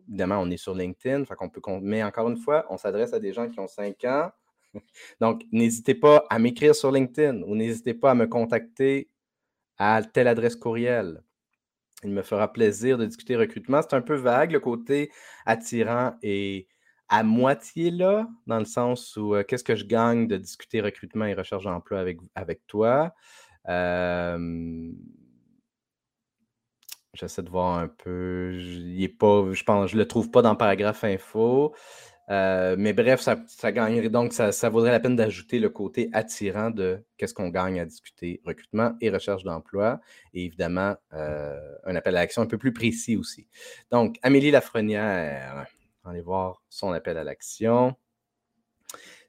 Évidemment, 0.07 0.39
on 0.39 0.49
est 0.49 0.57
sur 0.57 0.75
LinkedIn, 0.75 1.25
fait 1.25 1.35
peut, 1.51 1.61
mais 1.81 2.03
encore 2.03 2.29
une 2.29 2.37
fois, 2.37 2.65
on 2.69 2.77
s'adresse 2.77 3.13
à 3.13 3.19
des 3.19 3.33
gens 3.33 3.49
qui 3.49 3.59
ont 3.59 3.67
5 3.67 4.03
ans. 4.05 4.31
Donc, 5.21 5.43
n'hésitez 5.51 5.95
pas 5.95 6.25
à 6.29 6.39
m'écrire 6.39 6.75
sur 6.75 6.91
LinkedIn 6.91 7.41
ou 7.43 7.55
n'hésitez 7.55 7.93
pas 7.93 8.11
à 8.11 8.15
me 8.15 8.27
contacter 8.27 9.09
à 9.77 10.01
telle 10.03 10.27
adresse 10.27 10.55
courriel. 10.55 11.23
Il 12.03 12.11
me 12.11 12.21
fera 12.21 12.51
plaisir 12.51 12.97
de 12.97 13.05
discuter 13.05 13.35
recrutement. 13.35 13.81
C'est 13.81 13.95
un 13.95 14.01
peu 14.01 14.15
vague, 14.15 14.51
le 14.51 14.59
côté 14.59 15.11
attirant 15.45 16.13
et 16.21 16.67
à 17.09 17.23
moitié 17.23 17.91
là, 17.91 18.27
dans 18.47 18.59
le 18.59 18.65
sens 18.65 19.17
où 19.17 19.35
euh, 19.35 19.43
qu'est-ce 19.43 19.63
que 19.63 19.75
je 19.75 19.85
gagne 19.85 20.27
de 20.27 20.37
discuter 20.37 20.79
recrutement 20.81 21.25
et 21.25 21.33
recherche 21.33 21.63
d'emploi 21.63 21.99
avec, 21.99 22.19
avec 22.35 22.65
toi? 22.67 23.13
J'essaie 27.13 27.41
de 27.41 27.49
voir 27.49 27.79
un 27.79 27.87
peu. 27.87 28.51
Je, 28.59 29.07
pas, 29.07 29.51
je 29.51 29.63
pense, 29.63 29.91
je 29.91 29.97
le 29.97 30.07
trouve 30.07 30.29
pas 30.29 30.41
dans 30.41 30.51
le 30.51 30.57
paragraphe 30.57 31.03
info. 31.03 31.73
Euh, 32.29 32.75
mais 32.77 32.93
bref, 32.93 33.21
ça, 33.21 33.71
gagnerait 33.71 34.09
donc, 34.09 34.33
ça, 34.33 34.69
vaudrait 34.69 34.91
la 34.91 34.99
peine 34.99 35.15
d'ajouter 35.15 35.59
le 35.59 35.69
côté 35.69 36.09
attirant 36.13 36.69
de 36.69 37.03
qu'est-ce 37.17 37.33
qu'on 37.33 37.49
gagne 37.49 37.79
à 37.79 37.85
discuter 37.85 38.41
recrutement 38.45 38.93
et 39.01 39.09
recherche 39.09 39.43
d'emploi. 39.43 39.99
Et 40.33 40.45
évidemment, 40.45 40.95
euh, 41.13 41.57
un 41.85 41.95
appel 41.95 42.15
à 42.15 42.21
l'action 42.21 42.43
un 42.43 42.47
peu 42.47 42.57
plus 42.57 42.73
précis 42.73 43.17
aussi. 43.17 43.47
Donc, 43.91 44.17
Amélie 44.21 44.51
Lafrenière, 44.51 45.65
allez 46.05 46.21
voir 46.21 46.61
son 46.69 46.91
appel 46.91 47.17
à 47.17 47.23
l'action 47.23 47.95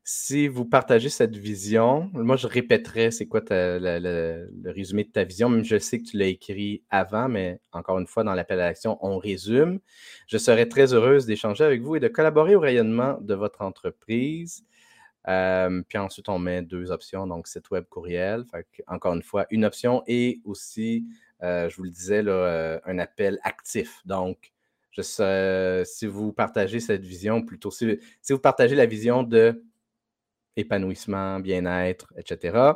si 0.02 0.48
vous 0.48 0.64
partagez 0.64 1.08
cette 1.08 1.36
vision, 1.36 2.10
moi 2.14 2.36
je 2.36 2.46
répéterai 2.46 3.10
c'est 3.10 3.26
quoi 3.26 3.42
le 3.50 4.48
résumé 4.70 5.04
de 5.04 5.10
ta 5.10 5.24
vision, 5.24 5.48
même 5.48 5.64
je 5.64 5.78
sais 5.78 5.98
que 6.00 6.04
tu 6.10 6.16
l'as 6.16 6.26
écrit 6.26 6.82
avant, 6.90 7.28
mais 7.28 7.60
encore 7.72 7.98
une 7.98 8.06
fois, 8.06 8.24
dans 8.24 8.34
l'appel 8.34 8.60
à 8.60 8.66
l'action, 8.66 8.98
on 9.02 9.18
résume. 9.18 9.78
Je 10.26 10.38
serais 10.38 10.66
très 10.66 10.94
heureuse 10.94 11.26
d'échanger 11.26 11.64
avec 11.64 11.82
vous 11.82 11.96
et 11.96 12.00
de 12.00 12.08
collaborer 12.08 12.56
au 12.56 12.60
rayonnement 12.60 13.18
de 13.20 13.34
votre 13.34 13.62
entreprise. 13.62 14.64
Euh, 15.28 15.82
puis 15.88 15.98
ensuite, 15.98 16.28
on 16.28 16.38
met 16.38 16.62
deux 16.62 16.90
options, 16.90 17.26
donc 17.26 17.46
site 17.46 17.70
web, 17.70 17.84
courriel. 17.88 18.44
encore 18.86 19.14
une 19.14 19.22
fois, 19.22 19.46
une 19.50 19.64
option 19.64 20.02
et 20.06 20.40
aussi, 20.44 21.06
euh, 21.42 21.68
je 21.68 21.76
vous 21.76 21.84
le 21.84 21.90
disais, 21.90 22.22
euh, 22.26 22.78
un 22.84 22.98
appel 22.98 23.38
actif. 23.42 24.00
Donc, 24.06 24.52
si 25.02 26.06
vous 26.06 26.32
partagez 26.32 26.80
cette 26.80 27.04
vision, 27.04 27.42
plutôt 27.42 27.70
si 27.70 27.98
vous 28.28 28.38
partagez 28.38 28.74
la 28.74 28.86
vision 28.86 29.22
de 29.22 29.62
épanouissement, 30.56 31.40
bien-être, 31.40 32.12
etc. 32.16 32.72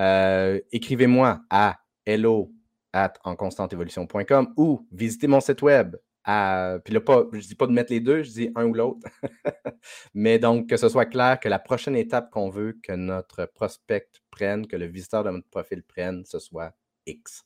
Euh, 0.00 0.60
écrivez-moi 0.72 1.40
à 1.50 1.78
hello 2.04 2.52
at 2.92 3.14
enconstanteévolution.com 3.24 4.54
ou 4.56 4.86
visitez 4.92 5.26
mon 5.26 5.40
site 5.40 5.62
web 5.62 5.96
puis 6.24 6.94
là, 6.94 7.00
pas, 7.00 7.26
je 7.32 7.36
ne 7.36 7.42
dis 7.42 7.54
pas 7.54 7.66
de 7.66 7.72
mettre 7.72 7.92
les 7.92 8.00
deux, 8.00 8.22
je 8.22 8.30
dis 8.30 8.50
un 8.54 8.64
ou 8.64 8.74
l'autre. 8.74 9.06
Mais 10.14 10.38
donc, 10.38 10.68
que 10.68 10.76
ce 10.76 10.88
soit 10.88 11.04
clair 11.04 11.38
que 11.38 11.48
la 11.48 11.58
prochaine 11.58 11.96
étape 11.96 12.30
qu'on 12.30 12.48
veut 12.48 12.78
que 12.82 12.92
notre 12.92 13.44
prospect 13.46 14.08
prenne, 14.30 14.66
que 14.66 14.76
le 14.76 14.86
visiteur 14.86 15.22
de 15.22 15.30
notre 15.30 15.48
profil 15.48 15.82
prenne, 15.82 16.24
ce 16.24 16.38
soit 16.38 16.74
X. 17.06 17.44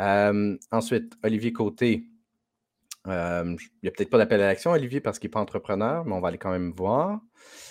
Euh, 0.00 0.56
ensuite, 0.72 1.14
Olivier 1.22 1.52
Côté. 1.52 2.08
Euh, 3.06 3.56
il 3.58 3.78
n'y 3.82 3.88
a 3.88 3.92
peut-être 3.92 4.10
pas 4.10 4.18
d'appel 4.18 4.40
à 4.40 4.46
l'action, 4.46 4.72
Olivier, 4.72 5.00
parce 5.00 5.18
qu'il 5.18 5.28
n'est 5.28 5.32
pas 5.32 5.40
entrepreneur, 5.40 6.04
mais 6.04 6.12
on 6.12 6.20
va 6.20 6.28
aller 6.28 6.38
quand 6.38 6.52
même 6.52 6.72
voir. 6.72 7.20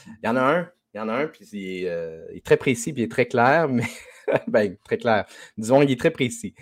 Il 0.08 0.28
y 0.28 0.30
en 0.30 0.36
a 0.38 0.42
un, 0.42 0.72
il 0.94 0.98
y 0.98 1.00
en 1.00 1.10
a 1.10 1.14
un, 1.14 1.28
puis 1.28 1.46
il 1.54 1.84
est, 1.84 1.90
euh, 1.90 2.26
très 2.44 2.58
précis, 2.58 2.94
puis 2.94 3.04
il 3.04 3.06
est 3.06 3.12
très 3.12 3.26
clair, 3.26 3.70
mais 3.70 3.86
ben, 4.48 4.76
très 4.84 4.98
clair. 4.98 5.26
Disons, 5.58 5.82
il 5.82 5.92
est 5.92 6.00
très 6.00 6.12
précis. 6.12 6.54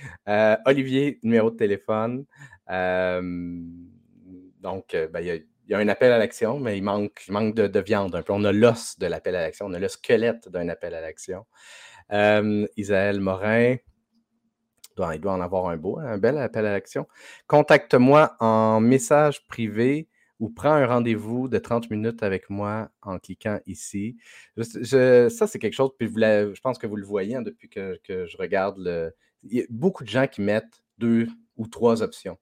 Olivier, 0.66 1.20
numéro 1.24 1.52
de 1.52 1.58
téléphone. 1.58 2.26
donc, 2.68 4.88
ben, 4.94 5.20
il, 5.20 5.46
y 5.68 5.74
a, 5.74 5.78
un 5.78 5.88
appel 5.88 6.12
à 6.12 6.18
l'action, 6.18 6.60
mais 6.60 6.78
il 6.78 6.84
manque, 6.84 7.24
manque 7.30 7.56
de, 7.56 7.80
viande 7.80 8.16
un 8.16 8.22
peu. 8.22 8.34
On 8.34 8.44
a 8.44 8.52
l'os 8.52 8.98
de 9.00 9.08
l'appel 9.08 9.36
à 9.36 9.42
l'action, 9.42 9.66
on 9.66 9.74
a 9.74 9.80
le 9.80 9.88
squelette 9.88 10.50
d'un 10.50 10.70
appel 10.70 10.94
à 10.94 11.02
l'action. 11.02 11.46
Isaël 12.78 13.20
Morin, 13.20 13.78
il 15.14 15.20
doit 15.20 15.34
en 15.34 15.42
avoir 15.42 15.68
un 15.68 15.78
beau, 15.78 16.00
un 16.00 16.18
bel 16.18 16.38
appel 16.38 16.66
à 16.66 16.74
l'action. 16.74 17.08
Contacte-moi 17.48 18.36
en 18.40 18.80
message 18.80 19.46
privé 19.48 20.08
ou 20.40 20.50
prends 20.50 20.72
un 20.72 20.86
rendez-vous 20.86 21.48
de 21.48 21.58
30 21.58 21.90
minutes 21.90 22.24
avec 22.24 22.50
moi 22.50 22.90
en 23.02 23.20
cliquant 23.20 23.60
ici. 23.66 24.18
ça, 24.58 25.48
c'est 25.48 25.60
quelque 25.60 25.74
chose, 25.74 25.92
puis 25.98 26.08
je 26.08 26.62
pense 26.62 26.78
que 26.78 26.88
vous 26.88 26.96
le 26.96 27.06
voyez 27.06 27.36
hein, 27.36 27.42
depuis 27.42 27.70
que, 27.70 28.00
je 28.08 28.38
regarde 28.38 28.78
le. 28.78 29.14
Il 29.44 29.58
y 29.58 29.62
a 29.62 29.66
beaucoup 29.70 30.04
de 30.04 30.10
gens 30.10 30.28
qui 30.28 30.42
mettent 30.42 30.84
deux 30.98 31.28
ou 31.56 31.68
trois 31.68 32.02
options. 32.02 32.38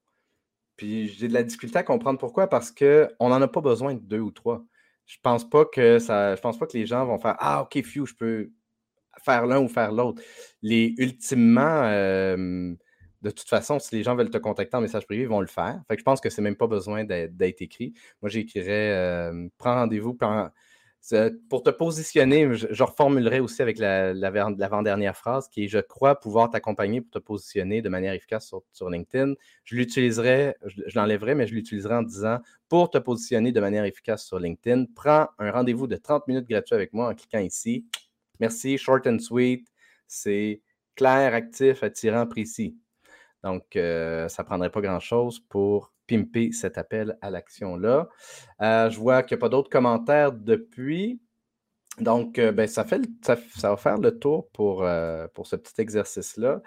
Puis 0.76 1.08
j'ai 1.08 1.28
de 1.28 1.34
la 1.34 1.42
difficulté 1.42 1.78
à 1.78 1.82
comprendre 1.82 2.18
pourquoi, 2.18 2.48
parce 2.48 2.72
qu'on 2.72 3.28
n'en 3.28 3.42
a 3.42 3.48
pas 3.48 3.60
besoin 3.60 3.94
de 3.94 4.00
deux 4.00 4.20
ou 4.20 4.30
trois. 4.30 4.64
Je 5.06 5.16
pense 5.22 5.48
pas 5.48 5.64
que 5.64 5.98
ça. 5.98 6.36
Je 6.36 6.40
pense 6.40 6.58
pas 6.58 6.66
que 6.66 6.76
les 6.76 6.86
gens 6.86 7.04
vont 7.06 7.18
faire 7.18 7.36
Ah, 7.38 7.62
ok, 7.62 7.82
few, 7.84 8.06
je 8.06 8.14
peux 8.14 8.52
faire 9.24 9.46
l'un 9.46 9.60
ou 9.60 9.68
faire 9.68 9.92
l'autre. 9.92 10.22
Les 10.62 10.94
ultimement, 10.98 11.82
de 13.22 13.30
toute 13.30 13.48
façon, 13.48 13.78
si 13.78 13.94
les 13.96 14.02
gens 14.02 14.14
veulent 14.14 14.30
te 14.30 14.38
contacter 14.38 14.76
en 14.76 14.80
message 14.80 15.06
privé, 15.06 15.22
ils 15.22 15.28
vont 15.28 15.40
le 15.40 15.46
faire. 15.46 15.82
Je 15.90 16.02
pense 16.02 16.20
que 16.20 16.30
c'est 16.30 16.42
même 16.42 16.56
pas 16.56 16.66
besoin 16.66 17.04
d'être 17.04 17.62
écrit. 17.62 17.92
Moi, 18.22 18.28
j'écrirais 18.28 19.30
prends 19.58 19.74
rendez-vous 19.74 20.16
pour 21.48 21.62
te 21.62 21.70
positionner. 21.70 22.54
Je, 22.54 22.82
reformulerai 22.82 23.40
aussi 23.40 23.62
avec 23.62 23.78
l'avant-dernière 23.78 25.16
phrase 25.16 25.48
qui 25.48 25.64
est 25.64 25.68
Je 25.68 25.78
crois 25.78 26.18
pouvoir 26.20 26.50
t'accompagner 26.50 27.00
pour 27.00 27.10
te 27.10 27.18
positionner 27.18 27.82
de 27.82 27.88
manière 27.88 28.12
efficace 28.12 28.52
sur, 28.72 28.90
LinkedIn. 28.90 29.34
Je 29.64 29.76
l'utiliserai, 29.76 30.54
je, 30.64 30.82
je 30.86 30.98
l'enlèverai, 30.98 31.34
mais 31.34 31.46
je 31.46 31.54
l'utiliserai 31.54 31.96
en 31.96 32.02
disant 32.02 32.38
Pour 32.68 32.90
te 32.90 32.98
positionner 32.98 33.52
de 33.52 33.60
manière 33.60 33.84
efficace 33.84 34.24
sur 34.24 34.38
LinkedIn, 34.38 34.86
prends 34.94 35.28
un 35.38 35.50
rendez-vous 35.50 35.86
de 35.86 35.96
30 35.96 36.26
minutes 36.28 36.48
gratuit 36.48 36.74
avec 36.74 36.92
moi 36.92 37.08
en 37.08 37.14
cliquant 37.14 37.40
ici. 37.40 37.86
Merci, 38.40 38.78
short 38.78 39.06
and 39.06 39.18
sweet. 39.18 39.66
C'est 40.06 40.62
clair, 40.94 41.34
actif, 41.34 41.82
attirant, 41.82 42.26
précis. 42.26 42.76
Donc, 43.44 43.76
euh, 43.76 44.28
ça 44.28 44.42
ne 44.42 44.46
prendrait 44.46 44.70
pas 44.70 44.80
grand-chose 44.80 45.40
pour 45.48 45.92
pimper 46.06 46.52
cet 46.52 46.78
appel 46.78 47.18
à 47.20 47.30
l'action-là. 47.30 48.08
Euh, 48.62 48.90
je 48.90 48.98
vois 48.98 49.22
qu'il 49.22 49.36
n'y 49.36 49.40
a 49.40 49.42
pas 49.42 49.48
d'autres 49.48 49.70
commentaires 49.70 50.32
depuis. 50.32 51.20
Donc, 52.00 52.38
euh, 52.38 52.52
ben, 52.52 52.66
ça, 52.66 52.84
fait 52.84 53.02
ça, 53.22 53.36
va 53.70 53.76
faire 53.76 53.98
le 53.98 54.18
tour 54.18 54.48
pour, 54.50 54.86
pour 55.34 55.46
ce 55.46 55.56
petit 55.56 55.80
exercice-là. 55.80 56.62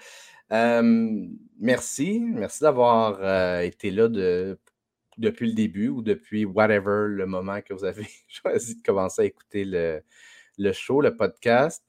merci. 1.60 2.20
Merci 2.22 2.64
d'avoir 2.64 3.62
été 3.62 3.92
là 3.92 4.08
depuis 5.18 5.48
le 5.48 5.54
début 5.54 5.90
ou 5.90 6.02
depuis 6.02 6.46
whatever 6.46 7.08
le 7.08 7.26
moment 7.26 7.62
que 7.62 7.74
vous 7.74 7.84
avez 7.84 8.08
choisi 8.28 8.76
de 8.78 8.82
commencer 8.82 9.24
à 9.24 9.26
écouter 9.26 9.66
le, 9.66 10.02
le 10.58 10.72
show, 10.72 11.02
le 11.02 11.16
podcast. 11.16 11.84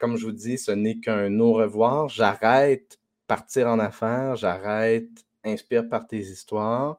Comme 0.00 0.16
je 0.16 0.26
vous 0.26 0.32
dis, 0.32 0.58
ce 0.58 0.72
n'est 0.72 0.98
qu'un 1.00 1.38
au 1.40 1.54
revoir. 1.54 2.08
J'arrête 2.08 2.98
partir 3.26 3.68
en 3.68 3.78
affaires, 3.78 4.36
j'arrête 4.36 5.08
inspire 5.44 5.88
par 5.88 6.06
tes 6.06 6.20
histoires. 6.20 6.98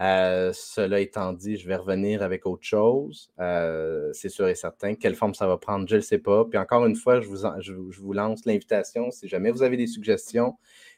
Euh, 0.00 0.52
cela 0.52 1.00
étant 1.00 1.32
dit, 1.32 1.56
je 1.56 1.68
vais 1.68 1.76
revenir 1.76 2.22
avec 2.22 2.46
autre 2.46 2.64
chose. 2.64 3.30
Euh, 3.38 4.10
c'est 4.12 4.28
sûr 4.28 4.48
et 4.48 4.56
certain. 4.56 4.94
Quelle 4.94 5.14
forme 5.14 5.34
ça 5.34 5.46
va 5.46 5.56
prendre, 5.56 5.86
je 5.88 5.94
ne 5.94 6.00
le 6.00 6.02
sais 6.02 6.18
pas. 6.18 6.44
Puis 6.44 6.58
encore 6.58 6.84
une 6.86 6.96
fois, 6.96 7.20
je 7.20 7.72
vous, 7.72 8.12
lance 8.12 8.44
l'invitation. 8.44 9.10
Si 9.10 9.28
jamais 9.28 9.50
vous 9.52 9.62
avez 9.62 9.76
des 9.76 9.86
suggestions, 9.86 10.56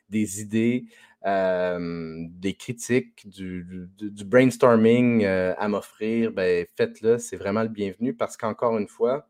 des 0.09 0.41
idées, 0.41 0.87
des 1.25 2.55
critiques, 2.55 3.29
du, 3.29 3.91
du 3.99 4.25
brainstorming 4.25 5.25
à 5.27 5.69
m'offrir, 5.69 6.33
ben, 6.33 6.65
faites-le. 6.77 7.19
C'est 7.19 7.37
vraiment 7.37 7.63
le 7.63 7.69
bienvenu 7.69 8.15
parce 8.15 8.37
qu'encore 8.37 8.79
une 8.79 8.89
fois, 8.89 9.29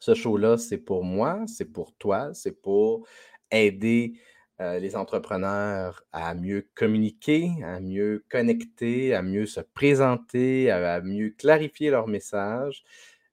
ce 0.00 0.14
show-là, 0.14 0.56
c'est 0.56 0.78
pour 0.78 1.04
moi, 1.04 1.44
c'est 1.46 1.66
pour 1.66 1.92
toi, 1.94 2.30
c'est 2.32 2.60
pour 2.60 3.06
aider 3.50 4.14
euh, 4.60 4.78
les 4.78 4.94
entrepreneurs 4.94 6.04
à 6.12 6.34
mieux 6.34 6.68
communiquer, 6.74 7.50
à 7.64 7.80
mieux 7.80 8.24
connecter, 8.28 9.14
à 9.14 9.22
mieux 9.22 9.46
se 9.46 9.60
présenter, 9.60 10.70
à, 10.70 11.00
mieux 11.00 11.30
clarifier 11.30 11.90
leur 11.90 12.08
message. 12.08 12.84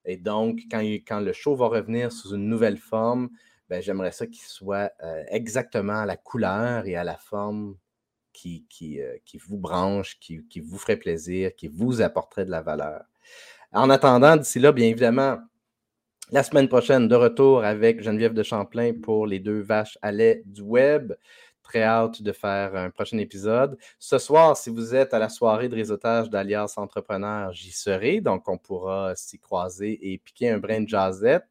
Et 0.06 0.16
donc, 0.16 0.60
quand, 0.70 1.20
le 1.20 1.32
show 1.34 1.54
va 1.54 1.66
revenir 1.66 2.12
sous 2.12 2.34
une 2.34 2.48
nouvelle 2.48 2.78
forme, 2.78 3.28
ben, 3.68 3.82
j'aimerais 3.82 4.12
ça 4.12 4.26
qu'il 4.26 4.46
soit 4.46 4.90
euh, 5.04 5.22
exactement 5.28 6.00
à 6.00 6.06
la 6.06 6.16
couleur 6.16 6.86
et 6.86 6.96
à 6.96 7.04
la 7.04 7.16
forme 7.16 7.76
qui, 8.32 8.64
euh, 9.02 9.16
vous 9.46 9.58
branche, 9.58 10.18
qui, 10.20 10.60
vous 10.60 10.78
ferait 10.78 10.96
plaisir, 10.96 11.54
qui 11.54 11.68
vous 11.68 12.00
apporterait 12.00 12.46
de 12.46 12.50
la 12.50 12.62
valeur. 12.62 13.04
En 13.72 13.90
attendant, 13.90 14.36
d'ici 14.36 14.60
là, 14.60 14.72
bien 14.72 14.86
évidemment, 14.86 15.38
la 16.30 16.42
semaine 16.42 16.68
prochaine, 16.68 17.08
de 17.08 17.14
retour 17.14 17.64
avec 17.64 18.02
Geneviève 18.02 18.34
de 18.34 18.42
Champlain 18.42 18.92
pour 19.02 19.26
les 19.26 19.38
deux 19.38 19.60
vaches 19.60 19.96
à 20.02 20.12
lait 20.12 20.42
du 20.44 20.60
web. 20.60 21.14
Très 21.62 21.82
hâte 21.82 22.22
de 22.22 22.32
faire 22.32 22.76
un 22.76 22.90
prochain 22.90 23.18
épisode. 23.18 23.78
Ce 23.98 24.18
soir, 24.18 24.56
si 24.56 24.70
vous 24.70 24.94
êtes 24.94 25.14
à 25.14 25.18
la 25.18 25.28
soirée 25.28 25.68
de 25.68 25.74
réseautage 25.74 26.30
d'Alias 26.30 26.74
Entrepreneur, 26.76 27.52
j'y 27.52 27.72
serai. 27.72 28.20
Donc, 28.20 28.48
on 28.48 28.58
pourra 28.58 29.14
s'y 29.16 29.38
croiser 29.38 29.98
et 30.12 30.18
piquer 30.18 30.50
un 30.50 30.58
brin 30.58 30.82
de 30.82 30.88
jazzette. 30.88 31.46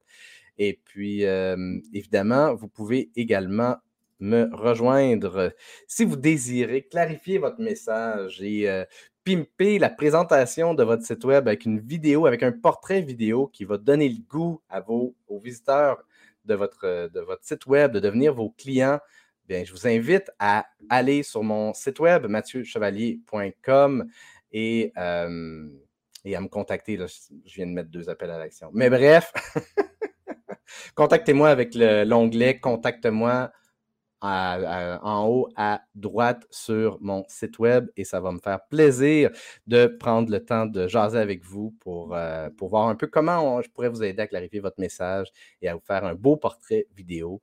Et 0.57 0.79
puis, 0.85 1.25
euh, 1.25 1.79
évidemment, 1.93 2.53
vous 2.55 2.67
pouvez 2.67 3.11
également 3.15 3.77
me 4.19 4.49
rejoindre 4.55 5.53
si 5.87 6.03
vous 6.03 6.15
désirez 6.15 6.83
clarifier 6.83 7.37
votre 7.37 7.61
message 7.61 8.41
et 8.41 8.67
euh, 8.69 8.83
pimper 9.27 9.77
la 9.77 9.89
présentation 9.89 10.73
de 10.73 10.83
votre 10.83 11.03
site 11.03 11.25
web 11.25 11.49
avec 11.49 11.65
une 11.65 11.81
vidéo, 11.81 12.27
avec 12.27 12.43
un 12.43 12.53
portrait 12.53 13.01
vidéo 13.01 13.47
qui 13.47 13.65
va 13.65 13.77
donner 13.77 14.07
le 14.07 14.19
goût 14.25 14.61
à 14.69 14.79
vos 14.79 15.15
aux 15.27 15.37
visiteurs 15.37 16.01
de 16.45 16.55
votre, 16.55 17.09
site 17.41 17.65
web 17.65 17.91
de 17.91 17.99
devenir 17.99 18.33
vos 18.33 18.51
clients, 18.51 18.99
bien, 19.45 19.65
je 19.65 19.73
vous 19.73 19.85
invite 19.85 20.31
à 20.39 20.65
aller 20.89 21.23
sur 21.23 21.43
mon 21.43 21.73
site 21.73 21.99
web, 21.99 22.25
mathieuchevalier.com 22.25 24.09
et, 24.53 24.93
euh, 24.95 25.67
et 26.23 26.33
à 26.37 26.39
me 26.39 26.47
contacter. 26.47 26.97
je 26.97 27.53
viens 27.53 27.67
de 27.67 27.73
mettre 27.73 27.89
deux 27.89 28.09
appels 28.09 28.31
à 28.31 28.37
l'action. 28.37 28.69
Mais 28.71 28.89
bref, 28.89 29.33
contactez-moi 30.95 31.49
avec 31.49 31.75
l'onglet 31.75 32.61
Contacte-moi 32.61 33.51
en 34.21 35.27
haut 35.27 35.49
à 35.55 35.81
droite 35.95 36.45
sur 36.49 36.97
mon 37.01 37.23
site 37.27 37.59
web 37.59 37.87
et 37.95 38.03
ça 38.03 38.19
va 38.19 38.31
me 38.31 38.39
faire 38.39 38.65
plaisir 38.67 39.29
de 39.67 39.85
prendre 39.85 40.31
le 40.31 40.43
temps 40.43 40.65
de 40.65 40.87
jaser 40.87 41.19
avec 41.19 41.43
vous 41.43 41.75
pour, 41.79 42.15
euh, 42.15 42.49
voir 42.59 42.87
un 42.87 42.95
peu 42.95 43.07
comment 43.07 43.61
je 43.61 43.69
pourrais 43.69 43.89
vous 43.89 44.03
aider 44.03 44.21
à 44.21 44.27
clarifier 44.27 44.59
votre 44.59 44.79
message 44.79 45.27
et 45.61 45.69
à 45.69 45.75
vous 45.75 45.81
faire 45.81 46.03
un 46.05 46.15
beau 46.15 46.35
portrait 46.35 46.87
vidéo. 46.95 47.41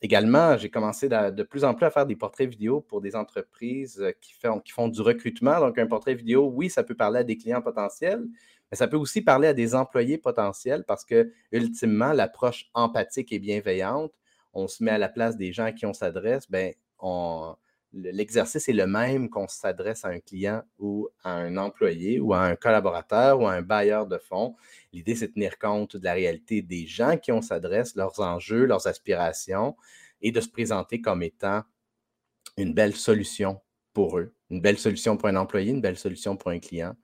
également, 0.00 0.56
j'ai 0.56 0.70
commencé 0.70 1.08
de, 1.08 1.42
plus 1.42 1.64
en 1.64 1.74
plus 1.74 1.86
à 1.86 1.90
faire 1.90 2.06
des 2.06 2.16
portraits 2.16 2.48
vidéo 2.48 2.80
pour 2.80 3.00
des 3.00 3.14
entreprises 3.16 4.00
euh, 4.00 4.12
qui 4.20 4.32
font, 4.34 4.60
qui 4.60 4.72
font 4.72 4.88
du 4.88 5.02
recrutement. 5.02 5.60
Donc, 5.60 5.78
un 5.78 5.86
portrait 5.86 6.14
vidéo, 6.14 6.50
oui, 6.54 6.70
ça 6.70 6.82
peut 6.82 6.94
parler 6.94 7.20
à 7.20 7.24
des 7.24 7.36
clients 7.36 7.60
potentiels, 7.60 8.24
mais 8.70 8.76
ça 8.76 8.88
peut 8.88 8.96
aussi 8.96 9.20
parler 9.20 9.48
à 9.48 9.54
des 9.54 9.74
employés 9.74 10.16
potentiels 10.18 10.84
parce 10.86 11.04
que, 11.04 11.30
ultimement, 11.52 12.12
l'approche 12.14 12.70
empathique 12.74 13.32
et 13.32 13.38
bienveillante 13.38 14.12
on 14.52 14.68
se 14.68 14.82
met 14.84 14.90
à 14.90 14.98
la 14.98 15.08
place 15.08 15.36
des 15.36 15.52
gens 15.52 15.64
à 15.64 15.72
qui 15.72 15.86
on 15.86 15.92
s'adresse, 15.92 16.50
ben, 16.50 16.72
l'exercice 17.92 18.68
est 18.68 18.72
le 18.72 18.86
même 18.86 19.28
qu'on 19.28 19.48
s'adresse 19.48 20.04
à 20.04 20.08
un 20.08 20.20
client 20.20 20.62
ou 20.78 21.08
à 21.22 21.32
un 21.32 21.56
employé 21.56 22.20
ou 22.20 22.32
à 22.32 22.42
un 22.42 22.56
collaborateur 22.56 23.40
ou 23.40 23.46
à 23.46 23.52
un 23.52 23.62
bailleur 23.62 24.06
de 24.06 24.18
fonds. 24.18 24.56
L'idée, 24.92 25.14
c'est 25.14 25.28
de 25.28 25.32
tenir 25.32 25.58
compte 25.58 25.96
de 25.96 26.04
la 26.04 26.14
réalité 26.14 26.62
des 26.62 26.86
gens 26.86 27.16
qui 27.16 27.32
on 27.32 27.42
s'adresse, 27.42 27.94
leurs 27.96 28.20
enjeux, 28.20 28.64
leurs 28.64 28.86
aspirations 28.86 29.76
et 30.20 30.32
de 30.32 30.40
se 30.40 30.48
présenter 30.48 31.00
comme 31.00 31.22
étant 31.22 31.62
une 32.56 32.74
belle 32.74 32.94
solution 32.94 33.60
pour 33.92 34.18
eux, 34.18 34.34
une 34.50 34.60
belle 34.60 34.78
solution 34.78 35.16
pour 35.16 35.28
un 35.28 35.36
employé, 35.36 35.70
une 35.70 35.80
belle 35.80 35.98
solution 35.98 36.36
pour 36.36 36.50
un 36.50 36.58
client. 36.58 36.94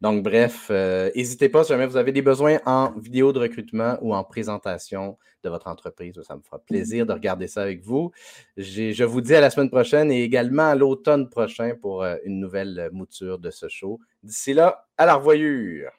Donc, 0.00 0.22
bref, 0.22 0.70
n'hésitez 0.70 1.48
pas 1.48 1.64
si 1.64 1.70
jamais 1.70 1.86
vous 1.86 1.96
avez 1.96 2.12
des 2.12 2.22
besoins 2.22 2.58
en 2.66 2.92
vidéo 2.98 3.32
de 3.32 3.40
recrutement 3.40 3.98
ou 4.02 4.14
en 4.14 4.24
présentation 4.24 5.18
de 5.42 5.48
votre 5.50 5.66
entreprise. 5.66 6.20
Ça 6.22 6.36
me 6.36 6.42
fera 6.42 6.58
plaisir 6.58 7.06
de 7.06 7.12
regarder 7.12 7.48
ça 7.48 7.62
avec 7.62 7.82
vous. 7.82 8.10
Je 8.56 9.04
vous 9.04 9.20
dis 9.20 9.34
à 9.34 9.40
la 9.40 9.50
semaine 9.50 9.70
prochaine 9.70 10.10
et 10.10 10.22
également 10.22 10.68
à 10.70 10.74
l'automne 10.74 11.28
prochain 11.28 11.74
pour 11.80 12.04
une 12.24 12.40
nouvelle 12.40 12.88
mouture 12.92 13.38
de 13.38 13.50
ce 13.50 13.68
show. 13.68 14.00
D'ici 14.22 14.54
là, 14.54 14.86
à 14.96 15.06
la 15.06 15.14
revoyure! 15.16 15.90